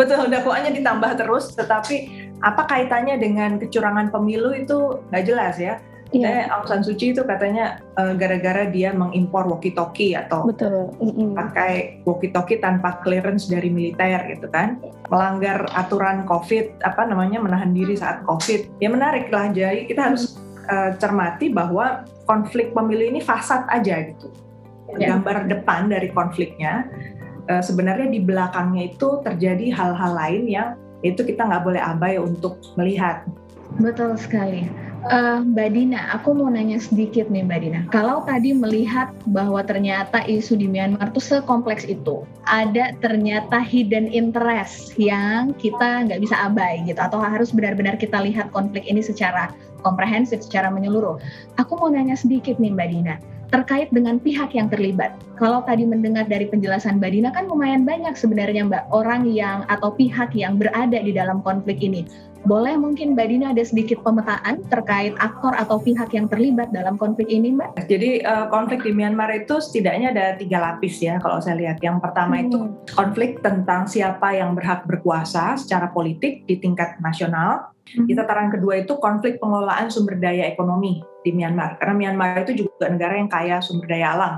betul 0.00 0.24
dakwaannya 0.32 0.72
ditambah 0.72 1.12
terus 1.20 1.44
tetapi 1.52 1.96
apa 2.40 2.62
kaitannya 2.68 3.16
dengan 3.16 3.56
kecurangan 3.60 4.12
pemilu 4.12 4.52
itu 4.56 5.00
nggak 5.12 5.24
jelas 5.24 5.56
ya. 5.56 5.80
Eh, 6.14 6.46
Aung 6.48 6.70
San 6.70 6.86
Suu 6.86 6.94
Kyi 6.94 7.18
itu 7.18 7.26
katanya 7.26 7.82
eh, 7.98 8.14
gara-gara 8.14 8.70
dia 8.70 8.94
mengimpor 8.94 9.50
walkie-talkie 9.50 10.14
atau 10.14 10.46
betul. 10.46 10.94
Pakai 11.34 12.00
walkie-talkie 12.06 12.62
tanpa 12.62 13.02
clearance 13.02 13.50
dari 13.50 13.68
militer 13.68 14.22
gitu 14.30 14.46
kan. 14.48 14.78
Melanggar 15.10 15.66
aturan 15.74 16.22
COVID 16.24 16.86
apa 16.86 17.10
namanya 17.10 17.42
menahan 17.42 17.74
diri 17.74 17.98
saat 17.98 18.22
COVID. 18.22 18.78
Ya 18.78 18.88
menarik 18.88 19.28
lah 19.34 19.50
jadi 19.50 19.82
kita 19.90 20.14
harus 20.14 20.38
eh, 20.70 20.94
cermati 20.96 21.50
bahwa 21.50 22.06
konflik 22.24 22.70
pemilu 22.70 23.02
ini 23.02 23.20
fasad 23.20 23.66
aja 23.68 24.06
gitu. 24.06 24.30
Ya. 24.94 25.18
gambar 25.18 25.50
depan 25.50 25.90
dari 25.90 26.14
konfliknya 26.14 26.86
eh, 27.48 27.62
sebenarnya 27.62 28.10
di 28.10 28.20
belakangnya 28.22 28.94
itu 28.94 29.22
terjadi 29.22 29.72
hal-hal 29.72 30.12
lain 30.14 30.44
yang 30.46 30.68
itu 31.04 31.22
kita 31.22 31.44
nggak 31.44 31.62
boleh 31.62 31.82
abai 31.82 32.18
untuk 32.18 32.58
melihat 32.74 33.22
Betul 33.76 34.16
sekali. 34.16 34.64
Eh, 35.06 35.38
Mbak 35.38 35.70
Dina, 35.70 36.18
aku 36.18 36.34
mau 36.34 36.50
nanya 36.50 36.82
sedikit 36.82 37.30
nih 37.30 37.46
Mbak 37.46 37.60
Dina. 37.62 37.80
Kalau 37.94 38.26
tadi 38.26 38.50
melihat 38.50 39.14
bahwa 39.30 39.62
ternyata 39.62 40.26
isu 40.26 40.58
di 40.58 40.66
Myanmar 40.66 41.14
itu 41.14 41.22
sekompleks 41.22 41.86
itu, 41.86 42.26
ada 42.50 42.90
ternyata 42.98 43.62
hidden 43.62 44.10
interest 44.10 44.98
yang 44.98 45.54
kita 45.62 46.10
nggak 46.10 46.18
bisa 46.18 46.34
abai 46.42 46.82
gitu, 46.90 46.98
atau 46.98 47.22
harus 47.22 47.54
benar-benar 47.54 47.94
kita 47.94 48.18
lihat 48.18 48.50
konflik 48.50 48.82
ini 48.90 48.98
secara 48.98 49.54
komprehensif, 49.86 50.42
secara 50.42 50.74
menyeluruh. 50.74 51.22
Aku 51.62 51.78
mau 51.78 51.86
nanya 51.86 52.18
sedikit 52.18 52.58
nih 52.58 52.74
Mbak 52.74 52.88
Dina, 52.90 53.14
terkait 53.50 53.88
dengan 53.94 54.18
pihak 54.18 54.54
yang 54.54 54.66
terlibat. 54.66 55.14
Kalau 55.36 55.62
tadi 55.62 55.84
mendengar 55.84 56.24
dari 56.26 56.48
penjelasan 56.48 56.98
Mbak 56.98 57.10
Dina 57.12 57.30
kan 57.30 57.46
lumayan 57.46 57.84
banyak 57.84 58.16
sebenarnya 58.16 58.66
Mbak 58.66 58.84
orang 58.90 59.28
yang 59.28 59.62
atau 59.68 59.92
pihak 59.92 60.32
yang 60.34 60.56
berada 60.56 60.98
di 60.98 61.12
dalam 61.12 61.44
konflik 61.44 61.78
ini. 61.84 62.08
Boleh 62.46 62.78
mungkin 62.78 63.18
Mbak 63.18 63.26
Dina 63.26 63.46
ada 63.50 63.64
sedikit 63.66 64.06
pemetaan 64.06 64.62
terkait 64.70 65.18
aktor 65.18 65.50
atau 65.58 65.82
pihak 65.82 66.14
yang 66.14 66.30
terlibat 66.30 66.70
dalam 66.70 66.94
konflik 66.94 67.26
ini, 67.26 67.50
Mbak? 67.50 67.90
jadi 67.90 68.22
eh, 68.22 68.46
konflik 68.54 68.86
di 68.86 68.94
Myanmar 68.94 69.34
itu 69.34 69.58
setidaknya 69.58 70.14
ada 70.14 70.26
tiga 70.38 70.62
lapis 70.62 71.02
ya 71.02 71.18
kalau 71.18 71.42
saya 71.42 71.58
lihat 71.58 71.82
yang 71.82 71.98
pertama 71.98 72.38
itu 72.38 72.54
Hmm. 72.56 72.78
konflik 72.94 73.42
tentang 73.42 73.90
siapa 73.90 74.32
yang 74.32 74.54
berhak 74.54 74.86
berkuasa 74.86 75.58
secara 75.58 75.90
politik 75.90 76.46
di 76.46 76.56
tingkat 76.56 76.96
nasional. 77.02 77.75
Kita 77.86 78.26
taran 78.26 78.50
kedua 78.50 78.82
itu 78.82 78.98
konflik 78.98 79.38
pengelolaan 79.38 79.86
sumber 79.94 80.18
daya 80.18 80.50
ekonomi 80.50 80.98
di 81.22 81.30
Myanmar. 81.30 81.78
Karena 81.78 81.94
Myanmar 81.94 82.42
itu 82.42 82.66
juga 82.66 82.90
negara 82.90 83.14
yang 83.14 83.30
kaya 83.30 83.62
sumber 83.62 83.86
daya 83.86 84.18
alam, 84.18 84.34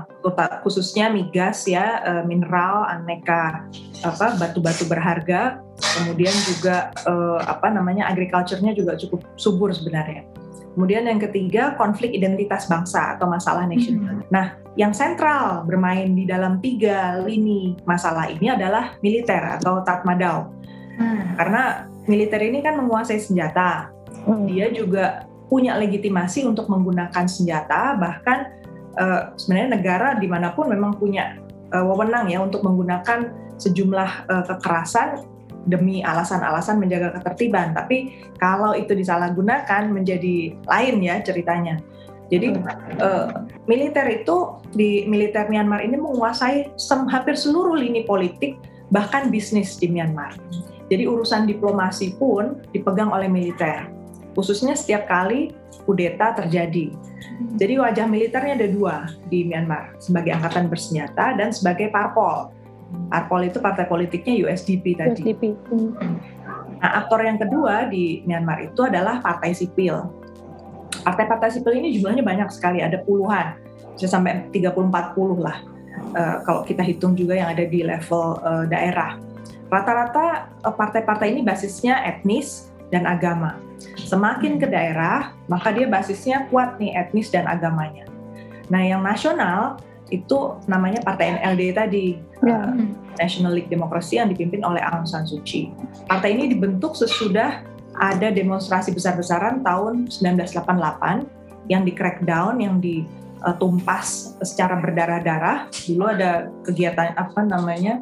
khususnya 0.61 1.09
migas 1.09 1.65
ya, 1.65 2.05
eh, 2.05 2.23
mineral, 2.29 2.85
aneka 2.85 3.65
apa 4.05 4.37
batu-batu 4.37 4.85
berharga. 4.85 5.65
Kemudian 5.79 6.35
juga 6.45 6.93
eh, 6.93 7.39
apa 7.41 7.73
namanya 7.73 8.05
agriculture-nya 8.13 8.77
juga 8.77 8.93
cukup 9.01 9.25
subur 9.33 9.73
sebenarnya. 9.73 10.29
Kemudian 10.77 11.09
yang 11.09 11.17
ketiga 11.19 11.73
konflik 11.75 12.13
identitas 12.13 12.69
bangsa 12.69 13.17
atau 13.17 13.25
masalah 13.25 13.65
nasional. 13.65 14.21
Nah, 14.29 14.55
yang 14.77 14.93
sentral 14.93 15.65
bermain 15.65 16.13
di 16.13 16.29
dalam 16.29 16.61
tiga 16.61 17.19
lini 17.25 17.75
masalah 17.83 18.29
ini 18.29 18.53
adalah 18.53 18.95
militer 19.01 19.59
atau 19.59 19.81
Tatmadaw. 19.81 20.45
Nah, 21.01 21.35
Karena 21.35 21.63
militer 22.09 22.41
ini 22.41 22.65
kan 22.65 22.73
menguasai 22.81 23.21
senjata. 23.21 23.93
Hmm. 24.25 24.49
Dia 24.49 24.73
juga 24.73 25.29
punya 25.45 25.77
legitimasi 25.77 26.45
untuk 26.49 26.65
menggunakan 26.65 27.29
senjata, 27.29 27.93
bahkan 28.01 28.49
eh, 28.97 29.21
sebenarnya 29.37 29.69
negara 29.77 30.07
di 30.17 30.25
mana 30.25 30.51
pun 30.57 30.73
memang 30.73 30.97
punya 30.97 31.37
eh, 31.69 31.83
wewenang 31.85 32.25
ya 32.33 32.41
untuk 32.41 32.65
menggunakan 32.65 33.29
sejumlah 33.61 34.11
eh, 34.25 34.43
kekerasan 34.49 35.29
demi 35.69 36.01
alasan-alasan 36.01 36.81
menjaga 36.81 37.21
ketertiban. 37.21 37.77
Tapi 37.77 38.25
kalau 38.41 38.73
itu 38.73 38.97
disalahgunakan 38.97 39.93
menjadi 39.93 40.57
lain 40.65 40.95
ya 41.05 41.21
ceritanya. 41.21 41.77
Jadi 42.29 42.53
eh, 43.01 43.27
militer 43.65 44.05
itu 44.09 44.61
di 44.73 45.05
militer 45.09 45.49
Myanmar 45.49 45.81
ini 45.81 45.97
menguasai 45.97 46.77
sem- 46.77 47.09
hampir 47.09 47.33
seluruh 47.33 47.73
lini 47.73 48.05
politik 48.05 48.57
bahkan 48.93 49.33
bisnis 49.33 49.77
di 49.81 49.89
Myanmar. 49.89 50.37
Jadi 50.89 51.05
urusan 51.05 51.45
diplomasi 51.45 52.17
pun 52.17 52.65
dipegang 52.73 53.13
oleh 53.13 53.29
militer. 53.29 53.89
Khususnya 54.33 54.73
setiap 54.73 55.05
kali 55.05 55.53
kudeta 55.85 56.37
terjadi. 56.37 56.93
Jadi 57.55 57.73
wajah 57.79 58.05
militernya 58.09 58.53
ada 58.59 58.67
dua 58.69 58.95
di 59.29 59.47
Myanmar, 59.47 59.95
sebagai 60.01 60.35
angkatan 60.35 60.67
bersenjata 60.67 61.37
dan 61.37 61.53
sebagai 61.53 61.93
parpol. 61.93 62.51
Parpol 63.09 63.47
itu 63.47 63.61
partai 63.61 63.85
politiknya 63.85 64.49
USDP 64.49 64.97
tadi. 64.97 65.21
USDP. 65.21 65.53
Hmm. 65.69 65.93
Nah, 66.79 66.91
aktor 67.05 67.21
yang 67.21 67.37
kedua 67.37 67.91
di 67.91 68.23
Myanmar 68.25 68.63
itu 68.65 68.81
adalah 68.87 69.19
partai 69.21 69.53
sipil. 69.53 70.09
Partai-partai 71.05 71.53
sipil 71.53 71.79
ini 71.79 71.95
jumlahnya 71.95 72.23
banyak 72.25 72.49
sekali, 72.51 72.83
ada 72.83 72.99
puluhan, 73.03 73.55
bisa 73.95 74.07
sampai 74.09 74.47
30-40 74.51 74.89
lah. 75.39 75.57
Eh, 76.15 76.37
kalau 76.47 76.63
kita 76.65 76.81
hitung 76.81 77.13
juga 77.13 77.35
yang 77.35 77.51
ada 77.51 77.67
di 77.67 77.83
level 77.83 78.39
eh, 78.41 78.65
daerah. 78.71 79.19
Rata-rata 79.69 80.49
eh, 80.65 80.73
partai-partai 80.75 81.33
ini 81.33 81.41
basisnya 81.45 82.01
etnis 82.05 82.69
dan 82.89 83.05
agama. 83.05 83.57
Semakin 83.95 84.57
ke 84.59 84.67
daerah, 84.67 85.31
maka 85.47 85.71
dia 85.71 85.87
basisnya 85.87 86.49
kuat 86.49 86.81
nih 86.81 86.97
etnis 86.97 87.29
dan 87.31 87.45
agamanya. 87.47 88.09
Nah, 88.67 88.81
yang 88.81 89.05
nasional 89.05 89.79
itu 90.09 90.57
namanya 90.65 91.05
Partai 91.05 91.37
NLD 91.37 91.61
tadi, 91.77 92.07
Ya. 92.41 92.73
eh, 92.73 92.89
National 93.21 93.53
League 93.53 93.69
Democracy 93.69 94.17
yang 94.17 94.31
dipimpin 94.31 94.65
oleh 94.65 94.81
Aung 94.81 95.05
San 95.05 95.27
Suu 95.29 95.43
Kyi. 95.45 95.69
Partai 96.09 96.33
ini 96.33 96.49
dibentuk 96.49 96.97
sesudah 96.97 97.61
ada 97.99 98.31
demonstrasi 98.31 98.95
besar-besaran 98.95 99.59
tahun 99.61 100.07
1988 100.07 101.27
yang 101.67 101.83
di 101.83 101.91
crackdown, 101.93 102.63
yang 102.63 102.79
ditumpas 102.79 104.39
secara 104.41 104.79
berdarah-darah. 104.79 105.67
Dulu 105.85 106.03
ada 106.07 106.47
kegiatan 106.63 107.13
apa 107.19 107.43
namanya 107.43 107.99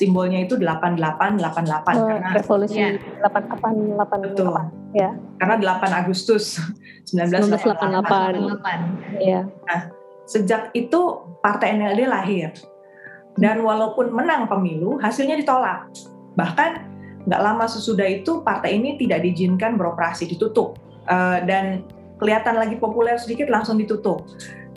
simbolnya 0.00 0.40
itu 0.40 0.56
8888 0.56 1.92
Oh, 2.00 2.08
karena 2.08 2.32
revolusi 2.32 2.78
Ya. 2.80 2.88
8888. 3.20 4.24
betul. 4.24 4.48
Ya. 4.96 5.10
Karena 5.36 5.54
8 5.60 5.92
Agustus 5.92 6.56
1988. 7.12 8.40
1988. 8.40 9.20
Ya. 9.20 9.40
Sejak 10.24 10.72
itu 10.72 11.00
Partai 11.44 11.76
NLD 11.76 12.04
lahir. 12.08 12.52
Dan 13.40 13.64
walaupun 13.64 14.12
menang 14.12 14.44
pemilu, 14.48 15.00
hasilnya 15.00 15.36
ditolak. 15.40 15.88
Bahkan 16.36 16.70
nggak 17.24 17.40
lama 17.40 17.64
sesudah 17.64 18.04
itu 18.04 18.44
partai 18.44 18.76
ini 18.76 19.00
tidak 19.00 19.24
diizinkan 19.24 19.80
beroperasi, 19.80 20.28
ditutup. 20.28 20.76
Eh, 21.08 21.38
dan 21.48 21.84
kelihatan 22.20 22.60
lagi 22.60 22.76
populer 22.76 23.16
sedikit 23.16 23.48
langsung 23.48 23.80
ditutup. 23.80 24.28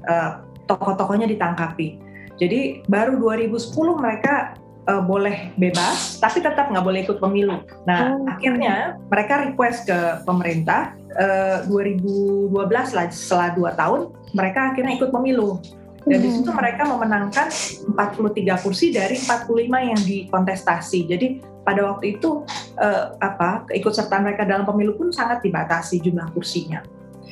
Eh, 0.07 0.31
tokoh-tokohnya 0.71 1.27
ditangkapi. 1.27 1.99
Jadi 2.39 2.87
baru 2.87 3.19
2010 3.19 3.99
mereka 3.99 4.55
uh, 4.89 5.03
boleh 5.03 5.51
bebas, 5.55 6.19
tapi 6.19 6.43
tetap 6.43 6.69
nggak 6.71 6.85
boleh 6.85 6.99
ikut 7.05 7.17
pemilu. 7.19 7.63
Nah, 7.87 8.15
oh. 8.15 8.27
akhirnya 8.27 8.99
mereka 9.07 9.47
request 9.47 9.87
ke 9.87 9.99
pemerintah 10.27 10.95
uh, 11.15 11.63
2012 11.67 12.51
lah 12.69 13.05
setelah 13.11 13.49
dua 13.55 13.71
tahun 13.75 14.11
mereka 14.33 14.73
akhirnya 14.73 14.93
ikut 14.97 15.09
pemilu. 15.13 15.61
Dan 16.03 16.19
di 16.19 16.35
situ 16.35 16.51
hmm. 16.51 16.59
mereka 16.59 16.83
memenangkan 16.83 17.47
43 17.95 18.59
kursi 18.59 18.91
dari 18.91 19.15
45 19.15 19.55
yang 19.71 20.01
dikontestasi. 20.03 20.99
Jadi 21.07 21.27
pada 21.63 21.95
waktu 21.95 22.19
itu 22.19 22.43
uh, 22.75 23.15
apa 23.23 23.63
keikutsertaan 23.71 24.27
mereka 24.27 24.43
dalam 24.43 24.67
pemilu 24.67 24.99
pun 24.99 25.15
sangat 25.15 25.39
dibatasi 25.47 26.03
jumlah 26.03 26.27
kursinya. 26.35 26.83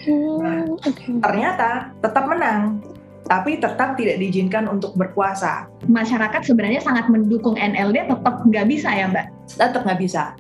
Nah, 0.08 0.65
hmm, 0.65 0.88
okay. 0.88 1.20
ternyata 1.20 1.91
tetap 2.00 2.25
menang 2.31 2.79
tapi 3.27 3.61
tetap 3.61 3.95
tidak 3.95 4.17
diizinkan 4.17 4.65
untuk 4.67 4.97
berkuasa. 4.97 5.69
Masyarakat 5.85 6.41
sebenarnya 6.41 6.81
sangat 6.81 7.07
mendukung 7.07 7.53
NLD, 7.57 8.09
tetap 8.09 8.43
nggak 8.43 8.65
bisa 8.67 8.89
ya 8.89 9.05
Mbak? 9.09 9.25
Tetap 9.57 9.81
nggak 9.85 10.01
bisa. 10.01 10.33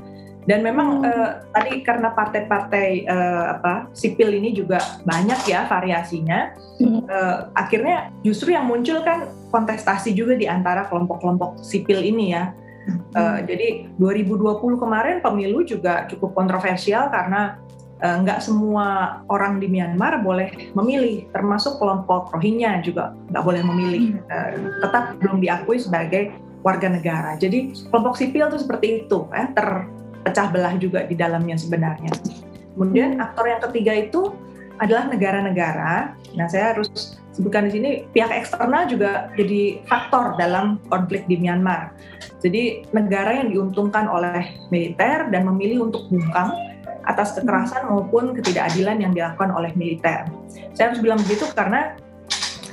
Dan 0.49 0.65
memang 0.65 1.05
hmm. 1.05 1.07
uh, 1.07 1.31
tadi 1.53 1.85
karena 1.85 2.09
partai-partai 2.17 3.05
uh, 3.05 3.45
apa 3.57 3.93
sipil 3.93 4.33
ini 4.33 4.57
juga 4.57 4.81
banyak 5.05 5.37
ya 5.45 5.69
variasinya, 5.69 6.57
hmm. 6.81 7.05
uh, 7.05 7.37
akhirnya 7.53 8.09
justru 8.25 8.57
yang 8.57 8.65
muncul 8.65 9.05
kan 9.05 9.29
kontestasi 9.53 10.17
juga 10.17 10.33
di 10.33 10.49
antara 10.49 10.89
kelompok-kelompok 10.89 11.61
sipil 11.61 12.01
ini 12.01 12.33
ya. 12.33 12.49
Hmm. 12.81 12.97
Uh, 13.13 13.39
jadi 13.45 13.93
2020 14.01 14.81
kemarin 14.81 15.21
pemilu 15.21 15.61
juga 15.61 16.09
cukup 16.09 16.33
kontroversial 16.33 17.13
karena 17.13 17.61
Eh, 17.71 17.80
nggak 18.01 18.41
semua 18.41 19.19
orang 19.29 19.61
di 19.61 19.69
Myanmar 19.69 20.25
boleh 20.25 20.73
memilih, 20.73 21.29
termasuk 21.29 21.77
kelompok 21.77 22.33
Rohingya 22.33 22.81
juga 22.81 23.13
nggak 23.29 23.43
boleh 23.45 23.61
memilih, 23.61 24.17
uh, 24.25 24.81
tetap 24.81 25.21
belum 25.21 25.37
diakui 25.37 25.77
sebagai 25.77 26.33
warga 26.65 26.89
negara. 26.89 27.37
Jadi 27.37 27.73
kelompok 27.93 28.17
sipil 28.17 28.49
itu 28.49 28.57
seperti 28.61 29.05
itu, 29.05 29.29
ya, 29.29 29.53
terpecah 29.53 30.47
belah 30.49 30.73
juga 30.81 31.05
di 31.05 31.13
dalamnya 31.13 31.57
sebenarnya. 31.61 32.09
Kemudian 32.73 33.17
hmm. 33.17 33.25
aktor 33.25 33.45
yang 33.45 33.61
ketiga 33.69 33.93
itu 33.93 34.33
adalah 34.81 35.05
negara-negara. 35.05 36.17
Nah, 36.33 36.47
saya 36.49 36.73
harus 36.73 37.21
sebutkan 37.37 37.69
di 37.69 37.77
sini 37.77 37.89
pihak 38.11 38.33
eksternal 38.33 38.89
juga 38.89 39.29
jadi 39.37 39.85
faktor 39.85 40.35
dalam 40.41 40.81
konflik 40.89 41.29
di 41.29 41.37
Myanmar. 41.37 41.93
Jadi 42.41 42.89
negara 42.97 43.45
yang 43.45 43.53
diuntungkan 43.53 44.09
oleh 44.09 44.57
militer 44.73 45.29
dan 45.29 45.45
memilih 45.45 45.85
untuk 45.85 46.09
bungkam 46.09 46.49
atas 47.11 47.35
kekerasan 47.35 47.91
maupun 47.91 48.31
ketidakadilan 48.33 48.97
yang 49.03 49.11
dilakukan 49.11 49.51
oleh 49.51 49.71
militer. 49.75 50.25
Saya 50.73 50.91
harus 50.91 51.03
bilang 51.03 51.19
begitu 51.21 51.45
karena 51.51 51.99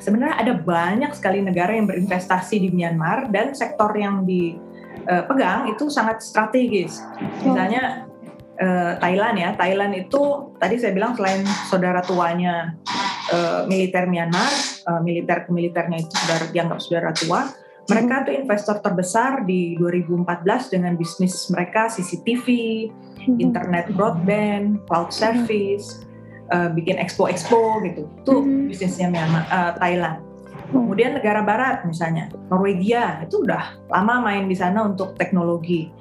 sebenarnya 0.08 0.36
ada 0.40 0.54
banyak 0.56 1.12
sekali 1.12 1.44
negara 1.44 1.76
yang 1.76 1.84
berinvestasi 1.84 2.64
di 2.64 2.72
Myanmar 2.72 3.28
dan 3.28 3.52
sektor 3.52 3.92
yang 3.92 4.24
dipegang 4.24 5.68
itu 5.68 5.92
sangat 5.92 6.24
strategis. 6.24 7.04
Misalnya 7.44 8.08
eh, 8.56 8.92
Thailand 8.96 9.36
ya, 9.36 9.50
Thailand 9.52 9.92
itu 9.92 10.54
tadi 10.56 10.80
saya 10.80 10.96
bilang 10.96 11.12
selain 11.12 11.44
saudara 11.68 12.00
tuanya 12.00 12.72
eh, 13.28 13.60
militer 13.68 14.08
Myanmar, 14.08 14.52
eh, 14.88 15.00
militer 15.04 15.44
ke 15.44 15.50
militernya 15.52 15.98
itu 16.00 16.14
saudara 16.24 16.44
dianggap 16.48 16.78
saudara 16.80 17.10
tua. 17.12 17.42
Mereka 17.88 18.28
tuh 18.28 18.34
investor 18.36 18.76
terbesar 18.84 19.48
di 19.48 19.72
2014 19.80 20.68
dengan 20.76 20.92
bisnis 20.92 21.48
mereka 21.48 21.88
CCTV. 21.88 22.46
Internet 23.26 23.90
broadband, 23.94 24.82
cloud 24.86 25.10
mm-hmm. 25.10 25.46
service, 25.46 26.08
uh, 26.52 26.68
bikin 26.72 26.96
expo-expo 26.96 27.80
gitu. 27.84 28.08
Itu 28.24 28.34
hmm. 28.44 28.68
bisnisnya 28.72 29.08
Myanmar, 29.12 29.44
uh, 29.48 29.72
Thailand. 29.76 30.18
Hmm. 30.68 30.84
Kemudian 30.84 31.16
negara 31.16 31.40
barat 31.44 31.84
misalnya, 31.84 32.28
Norwegia 32.52 33.24
itu 33.24 33.44
udah 33.44 33.80
lama 33.88 34.24
main 34.24 34.48
di 34.48 34.56
sana 34.56 34.84
untuk 34.84 35.16
teknologi. 35.16 35.92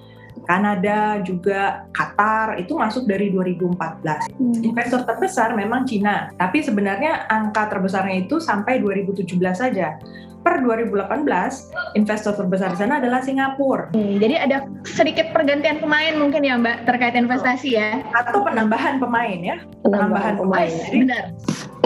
Kanada 0.48 1.20
juga 1.28 1.90
Qatar 1.92 2.62
itu 2.62 2.78
masuk 2.78 3.04
dari 3.10 3.34
2014. 3.34 4.32
Hmm. 4.32 4.56
Investor 4.64 5.04
terbesar 5.04 5.52
memang 5.58 5.84
Cina, 5.84 6.32
tapi 6.40 6.64
sebenarnya 6.64 7.28
angka 7.28 7.68
terbesarnya 7.68 8.30
itu 8.30 8.40
sampai 8.40 8.80
2017 8.80 9.28
saja 9.52 10.00
per 10.42 10.64
2018 10.64 11.98
investor 11.98 12.34
terbesar 12.38 12.74
di 12.74 12.80
sana 12.80 13.00
adalah 13.02 13.20
Singapura. 13.24 13.92
Hmm, 13.94 14.18
jadi 14.22 14.48
ada 14.48 14.58
sedikit 14.88 15.32
pergantian 15.36 15.82
pemain 15.82 16.14
mungkin 16.16 16.46
ya 16.46 16.56
Mbak 16.58 16.88
terkait 16.88 17.16
investasi 17.18 17.76
ya? 17.76 18.02
Atau 18.16 18.46
penambahan 18.46 19.02
pemain 19.02 19.40
ya? 19.40 19.58
Penambahan, 19.84 20.36
penambahan 20.36 20.36
pemain. 20.40 20.70
pemain. 20.70 20.86
Jadi, 20.88 21.00
Benar. 21.06 21.26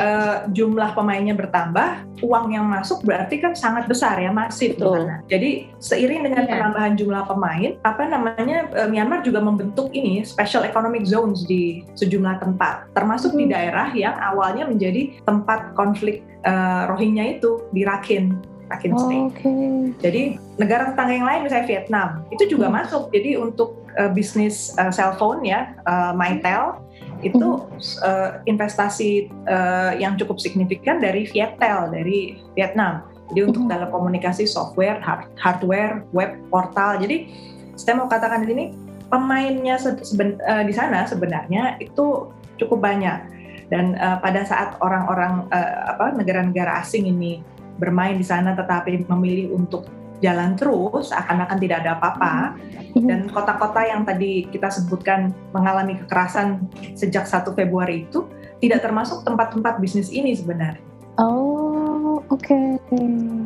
Uh, 0.01 0.49
jumlah 0.49 0.97
pemainnya 0.97 1.37
bertambah, 1.37 2.09
uang 2.25 2.57
yang 2.57 2.65
masuk 2.65 3.05
berarti 3.05 3.37
kan 3.37 3.53
sangat 3.53 3.85
besar 3.85 4.17
ya, 4.17 4.33
masif 4.33 4.73
di 4.73 4.81
sana. 4.81 5.21
Jadi 5.29 5.69
seiring 5.77 6.25
dengan 6.25 6.49
yeah. 6.49 6.57
penambahan 6.57 6.97
jumlah 6.97 7.21
pemain, 7.29 7.77
apa 7.85 8.09
namanya 8.09 8.65
uh, 8.73 8.89
Myanmar 8.89 9.21
juga 9.21 9.45
membentuk 9.45 9.93
ini 9.93 10.25
special 10.25 10.65
economic 10.65 11.05
zones 11.05 11.45
di 11.45 11.85
sejumlah 11.93 12.41
tempat, 12.41 12.89
termasuk 12.97 13.37
hmm. 13.37 13.39
di 13.41 13.45
daerah 13.53 13.93
yang 13.93 14.17
awalnya 14.17 14.65
menjadi 14.65 15.21
tempat 15.21 15.77
konflik 15.77 16.25
uh, 16.45 16.89
Rohingya 16.89 17.37
itu 17.39 17.65
di 17.73 17.85
Rakhine. 17.85 18.37
Rakhine 18.71 18.95
oh, 18.95 19.01
State. 19.03 19.27
Okay. 19.35 19.71
Jadi 19.99 20.23
negara 20.55 20.95
tetangga 20.95 21.13
yang 21.13 21.27
lain 21.27 21.41
misalnya 21.43 21.67
Vietnam 21.67 22.09
itu 22.31 22.43
juga 22.47 22.71
hmm. 22.71 22.75
masuk. 22.79 23.03
Jadi 23.11 23.31
untuk 23.35 23.83
uh, 23.99 24.11
bisnis 24.11 24.71
uh, 24.79 24.93
cellphone 24.93 25.43
ya 25.43 25.75
uh, 25.83 26.15
Mytel 26.15 26.79
itu 27.21 27.37
hmm. 27.37 27.77
uh, 28.01 28.29
investasi 28.47 29.29
uh, 29.45 29.93
yang 29.99 30.15
cukup 30.17 30.39
signifikan 30.39 31.03
dari 31.03 31.27
Viettel 31.27 31.91
dari 31.91 32.39
Vietnam. 32.55 33.05
Jadi 33.31 33.41
untuk 33.47 33.63
hmm. 33.67 33.71
telekomunikasi 33.71 34.43
software, 34.43 34.99
hard, 34.99 35.27
hardware, 35.39 36.03
web 36.11 36.35
portal. 36.51 36.99
Jadi 36.99 37.31
saya 37.79 37.99
mau 37.99 38.07
katakan 38.11 38.43
di 38.43 38.47
sini 38.51 38.65
pemainnya 39.11 39.75
seben, 39.79 40.39
uh, 40.47 40.63
di 40.63 40.71
sana 40.71 41.03
sebenarnya 41.07 41.79
itu 41.83 42.31
cukup 42.59 42.79
banyak 42.83 43.40
dan 43.71 43.95
uh, 43.97 44.19
pada 44.19 44.43
saat 44.43 44.75
orang-orang 44.83 45.47
uh, 45.49 45.95
apa 45.95 46.11
negara-negara 46.13 46.83
asing 46.83 47.07
ini 47.07 47.39
bermain 47.79 48.19
di 48.19 48.27
sana 48.27 48.53
tetapi 48.53 49.07
memilih 49.07 49.55
untuk 49.55 49.87
jalan 50.21 50.53
terus 50.53 51.09
akan-akan 51.09 51.57
tidak 51.57 51.81
ada 51.81 51.97
apa-apa 51.97 52.53
mm-hmm. 52.53 53.07
dan 53.09 53.19
kota-kota 53.33 53.81
yang 53.81 54.05
tadi 54.05 54.45
kita 54.53 54.69
sebutkan 54.69 55.33
mengalami 55.49 55.97
kekerasan 56.05 56.69
sejak 56.93 57.25
1 57.25 57.57
Februari 57.57 58.05
itu 58.05 58.29
tidak 58.61 58.85
termasuk 58.85 59.25
tempat-tempat 59.25 59.81
bisnis 59.81 60.13
ini 60.13 60.37
sebenarnya. 60.37 60.85
Oh, 61.17 62.21
oke. 62.29 62.45
Okay. 62.45 62.77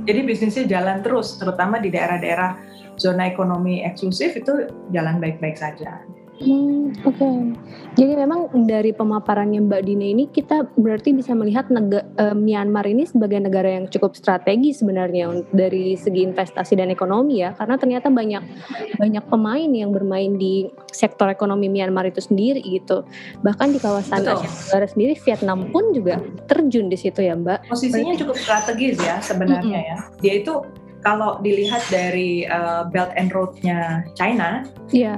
Jadi 0.06 0.20
bisnisnya 0.28 0.66
jalan 0.68 1.00
terus 1.00 1.40
terutama 1.40 1.80
di 1.80 1.90
daerah-daerah 1.90 2.60
zona 3.00 3.32
ekonomi 3.32 3.82
eksklusif 3.88 4.36
itu 4.36 4.68
jalan 4.92 5.24
baik-baik 5.24 5.56
saja. 5.56 6.04
Hmm, 6.36 6.92
oke. 7.08 7.16
Okay. 7.16 7.38
Jadi 7.96 8.14
memang 8.20 8.52
dari 8.68 8.92
pemaparannya 8.92 9.64
Mbak 9.72 9.82
Dina 9.88 10.04
ini 10.12 10.28
kita 10.28 10.68
berarti 10.76 11.16
bisa 11.16 11.32
melihat 11.32 11.72
nega, 11.72 12.04
uh, 12.20 12.36
Myanmar 12.36 12.84
ini 12.84 13.08
sebagai 13.08 13.40
negara 13.40 13.72
yang 13.72 13.88
cukup 13.88 14.20
strategis 14.20 14.84
sebenarnya 14.84 15.32
dari 15.56 15.96
segi 15.96 16.28
investasi 16.28 16.76
dan 16.76 16.92
ekonomi 16.92 17.40
ya, 17.40 17.56
karena 17.56 17.80
ternyata 17.80 18.12
banyak 18.12 18.44
banyak 19.00 19.24
pemain 19.32 19.72
yang 19.72 19.96
bermain 19.96 20.36
di 20.36 20.68
sektor 20.92 21.32
ekonomi 21.32 21.72
Myanmar 21.72 22.12
itu 22.12 22.20
sendiri 22.20 22.60
gitu. 22.68 23.08
Bahkan 23.40 23.72
di 23.72 23.80
kawasan 23.80 24.28
Betul. 24.28 24.44
Asia 24.44 24.52
Tenggara 24.52 24.88
sendiri 24.92 25.14
Vietnam 25.16 25.60
pun 25.72 25.96
juga 25.96 26.20
terjun 26.52 26.92
di 26.92 27.00
situ 27.00 27.24
ya 27.24 27.40
Mbak. 27.40 27.72
Posisinya 27.72 28.14
cukup 28.20 28.36
strategis 28.36 29.00
ya 29.00 29.24
sebenarnya 29.24 29.80
mm 29.80 29.88
-hmm. 29.88 29.96
ya. 29.96 30.20
Dia 30.20 30.34
itu 30.44 30.54
kalau 31.06 31.38
dilihat 31.46 31.86
dari 31.94 32.50
uh, 32.50 32.90
Belt 32.90 33.14
and 33.14 33.30
Road-nya 33.30 34.02
China, 34.18 34.66
yeah. 34.90 35.14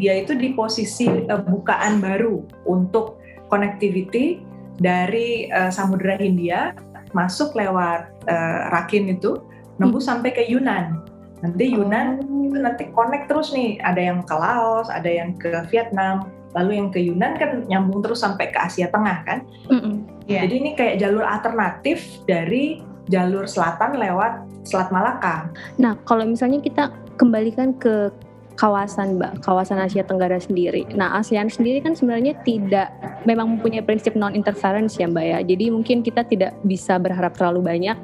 dia 0.00 0.24
itu 0.24 0.32
di 0.32 0.56
posisi 0.56 1.04
uh, 1.04 1.44
bukaan 1.44 2.00
baru 2.00 2.40
untuk 2.64 3.20
connectivity 3.52 4.40
dari 4.80 5.52
uh, 5.52 5.68
Samudra 5.68 6.16
Hindia 6.16 6.72
masuk 7.12 7.52
lewat 7.52 8.08
uh, 8.32 8.72
Rakhine 8.72 9.20
itu 9.20 9.36
nembus 9.76 10.08
hmm. 10.08 10.10
sampai 10.16 10.30
ke 10.32 10.42
Yunan. 10.48 11.04
Nanti 11.44 11.68
Yunan 11.68 12.24
oh. 12.24 12.48
itu 12.48 12.56
nanti 12.56 12.88
connect 12.96 13.28
terus 13.28 13.52
nih, 13.52 13.76
ada 13.84 14.00
yang 14.00 14.24
ke 14.24 14.32
Laos, 14.32 14.88
ada 14.88 15.06
yang 15.06 15.36
ke 15.36 15.52
Vietnam, 15.68 16.32
lalu 16.56 16.80
yang 16.80 16.88
ke 16.88 16.96
Yunan 16.96 17.36
kan 17.36 17.68
nyambung 17.68 18.00
terus 18.00 18.24
sampai 18.24 18.48
ke 18.48 18.56
Asia 18.56 18.88
Tengah 18.88 19.20
kan. 19.28 19.44
Mm 19.68 19.80
-mm. 19.84 19.94
Yeah. 20.26 20.48
Jadi 20.48 20.54
ini 20.64 20.70
kayak 20.74 20.96
jalur 20.96 21.28
alternatif 21.28 22.24
dari 22.24 22.80
jalur 23.06 23.46
selatan 23.46 24.00
lewat 24.00 24.45
Selat 24.66 24.90
Malaka. 24.90 25.54
Nah, 25.78 25.94
kalau 26.02 26.26
misalnya 26.26 26.58
kita 26.58 26.90
kembalikan 27.14 27.72
ke 27.78 28.10
kawasan 28.56 29.20
Mbak, 29.20 29.44
kawasan 29.44 29.78
Asia 29.78 30.02
Tenggara 30.02 30.40
sendiri. 30.40 30.88
Nah, 30.96 31.20
ASEAN 31.20 31.52
sendiri 31.52 31.84
kan 31.84 31.92
sebenarnya 31.92 32.34
tidak 32.42 32.88
memang 33.28 33.56
mempunyai 33.56 33.84
prinsip 33.84 34.16
non 34.16 34.32
interference 34.32 34.96
ya 34.96 35.06
Mbak 35.06 35.26
ya. 35.28 35.38
Jadi 35.44 35.64
mungkin 35.68 36.00
kita 36.00 36.24
tidak 36.24 36.56
bisa 36.64 36.96
berharap 36.96 37.36
terlalu 37.36 37.62
banyak 37.62 37.98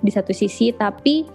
di 0.00 0.10
satu 0.14 0.30
sisi, 0.30 0.70
tapi 0.72 1.26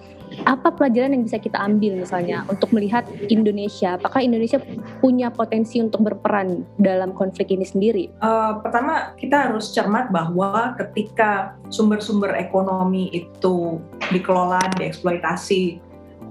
apa 0.43 0.75
pelajaran 0.75 1.15
yang 1.15 1.23
bisa 1.23 1.39
kita 1.39 1.55
ambil 1.55 1.95
misalnya 1.95 2.43
untuk 2.51 2.75
melihat 2.75 3.07
Indonesia? 3.31 3.95
Apakah 3.95 4.19
Indonesia 4.19 4.59
punya 4.99 5.31
potensi 5.31 5.79
untuk 5.79 6.03
berperan 6.03 6.67
dalam 6.75 7.15
konflik 7.15 7.55
ini 7.55 7.63
sendiri? 7.63 8.11
Uh, 8.19 8.59
pertama, 8.59 9.15
kita 9.15 9.47
harus 9.49 9.71
cermat 9.71 10.11
bahwa 10.11 10.75
ketika 10.75 11.55
sumber-sumber 11.71 12.35
ekonomi 12.35 13.07
itu 13.15 13.79
dikelola, 14.11 14.59
dieksploitasi 14.75 15.79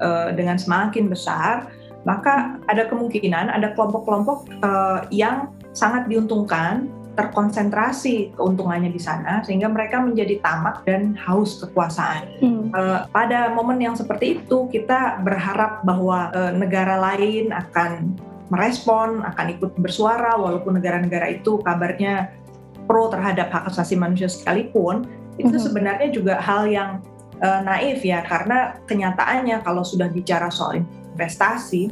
uh, 0.04 0.30
dengan 0.36 0.60
semakin 0.60 1.08
besar, 1.08 1.72
maka 2.04 2.60
ada 2.68 2.84
kemungkinan 2.88 3.48
ada 3.48 3.72
kelompok-kelompok 3.72 4.44
uh, 4.60 5.08
yang 5.08 5.48
sangat 5.72 6.06
diuntungkan 6.06 6.86
terkonsentrasi 7.14 8.34
keuntungannya 8.34 8.90
di 8.90 8.98
sana 8.98 9.40
sehingga 9.46 9.70
mereka 9.70 10.02
menjadi 10.02 10.42
tamak 10.42 10.82
dan 10.82 11.14
haus 11.14 11.62
kekuasaan. 11.62 12.22
Hmm. 12.42 12.62
Uh, 12.74 13.06
pada 13.14 13.54
momen 13.54 13.78
yang 13.78 13.94
seperti 13.94 14.42
itu 14.42 14.66
kita 14.68 15.22
berharap 15.22 15.86
bahwa 15.86 16.34
uh, 16.34 16.52
negara 16.54 16.98
lain 16.98 17.54
akan 17.54 18.18
merespon, 18.50 19.22
akan 19.24 19.46
ikut 19.56 19.72
bersuara 19.78 20.36
walaupun 20.36 20.76
negara-negara 20.76 21.32
itu 21.32 21.62
kabarnya 21.62 22.34
pro 22.84 23.08
terhadap 23.08 23.48
hak 23.48 23.72
asasi 23.72 23.96
manusia 23.96 24.28
sekalipun 24.28 25.08
itu 25.40 25.56
hmm. 25.56 25.64
sebenarnya 25.64 26.08
juga 26.12 26.38
hal 26.38 26.68
yang 26.68 27.00
uh, 27.42 27.60
naif 27.64 28.04
ya 28.04 28.22
karena 28.22 28.78
kenyataannya 28.86 29.62
kalau 29.66 29.82
sudah 29.82 30.06
bicara 30.10 30.50
soal 30.52 30.82
investasi, 31.14 31.90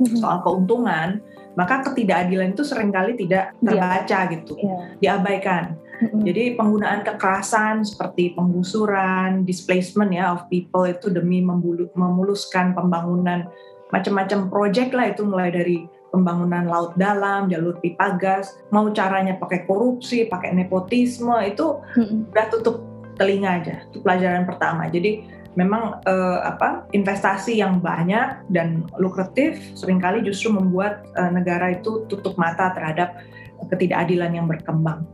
hmm. 0.00 0.16
soal 0.20 0.40
keuntungan 0.44 1.20
maka 1.58 1.82
ketidakadilan 1.90 2.54
itu 2.54 2.62
sering 2.62 2.94
kali 2.94 3.18
tidak 3.18 3.54
terbaca 3.58 4.18
yeah. 4.26 4.32
gitu, 4.32 4.52
yeah. 4.58 4.82
diabaikan. 5.02 5.64
Mm-hmm. 6.00 6.22
Jadi 6.24 6.44
penggunaan 6.56 7.00
kekerasan 7.04 7.84
seperti 7.84 8.32
penggusuran, 8.32 9.44
displacement 9.44 10.16
ya 10.16 10.32
of 10.32 10.48
people 10.48 10.88
itu 10.88 11.12
demi 11.12 11.44
memuluskan 11.92 12.72
pembangunan 12.72 13.44
macam-macam 13.90 14.48
proyek 14.48 14.94
lah 14.94 15.12
itu 15.12 15.26
mulai 15.26 15.50
dari 15.50 15.84
pembangunan 16.10 16.66
laut 16.66 16.94
dalam, 16.98 17.46
jalur 17.50 17.78
pipa 17.78 18.18
gas, 18.18 18.58
mau 18.74 18.88
caranya 18.90 19.38
pakai 19.38 19.66
korupsi, 19.66 20.26
pakai 20.26 20.54
nepotisme 20.56 21.36
itu 21.44 21.78
mm-hmm. 21.98 22.32
udah 22.32 22.46
tutup 22.50 22.76
telinga 23.20 23.60
aja. 23.60 23.76
Itu 23.92 24.00
pelajaran 24.00 24.48
pertama. 24.48 24.88
Jadi 24.88 25.39
memang 25.58 25.98
uh, 26.06 26.38
apa 26.46 26.86
investasi 26.94 27.58
yang 27.58 27.82
banyak 27.82 28.46
dan 28.54 28.86
lukratif 29.02 29.58
sering 29.74 29.98
kali 29.98 30.22
justru 30.22 30.54
membuat 30.54 31.02
uh, 31.18 31.30
negara 31.30 31.74
itu 31.74 32.06
tutup 32.06 32.38
mata 32.38 32.70
terhadap 32.70 33.18
ketidakadilan 33.66 34.30
yang 34.30 34.46
berkembang. 34.46 35.04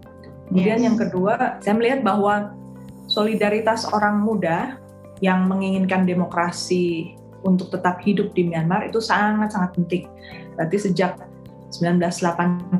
Kemudian 0.46 0.78
yes. 0.78 0.86
yang 0.86 0.96
kedua, 1.00 1.58
saya 1.58 1.74
melihat 1.74 2.06
bahwa 2.06 2.54
solidaritas 3.10 3.88
orang 3.90 4.22
muda 4.22 4.78
yang 5.24 5.48
menginginkan 5.48 6.04
demokrasi 6.04 7.16
untuk 7.42 7.72
tetap 7.72 8.02
hidup 8.02 8.34
di 8.36 8.46
Myanmar 8.46 8.86
itu 8.86 9.02
sangat-sangat 9.02 9.74
penting. 9.74 10.04
Berarti 10.54 10.76
sejak 10.90 11.18
1988 11.72 12.78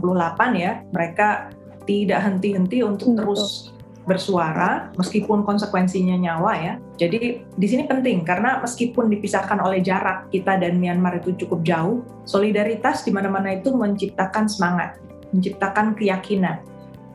ya, 0.55 0.83
mereka 0.95 1.51
tidak 1.87 2.21
henti-henti 2.23 2.83
untuk 2.83 3.14
terus 3.14 3.75
bersuara 4.07 4.95
meskipun 4.95 5.42
konsekuensinya 5.42 6.14
nyawa 6.14 6.53
ya. 6.57 6.75
Jadi 6.95 7.42
di 7.42 7.66
sini 7.66 7.90
penting 7.90 8.23
karena 8.23 8.62
meskipun 8.62 9.11
dipisahkan 9.11 9.59
oleh 9.59 9.83
jarak 9.83 10.31
kita 10.31 10.57
dan 10.62 10.79
Myanmar 10.79 11.19
itu 11.19 11.35
cukup 11.35 11.66
jauh, 11.66 12.07
solidaritas 12.23 13.03
di 13.03 13.11
mana-mana 13.11 13.59
itu 13.59 13.75
menciptakan 13.75 14.47
semangat, 14.47 15.03
menciptakan 15.35 15.99
keyakinan 15.99 16.62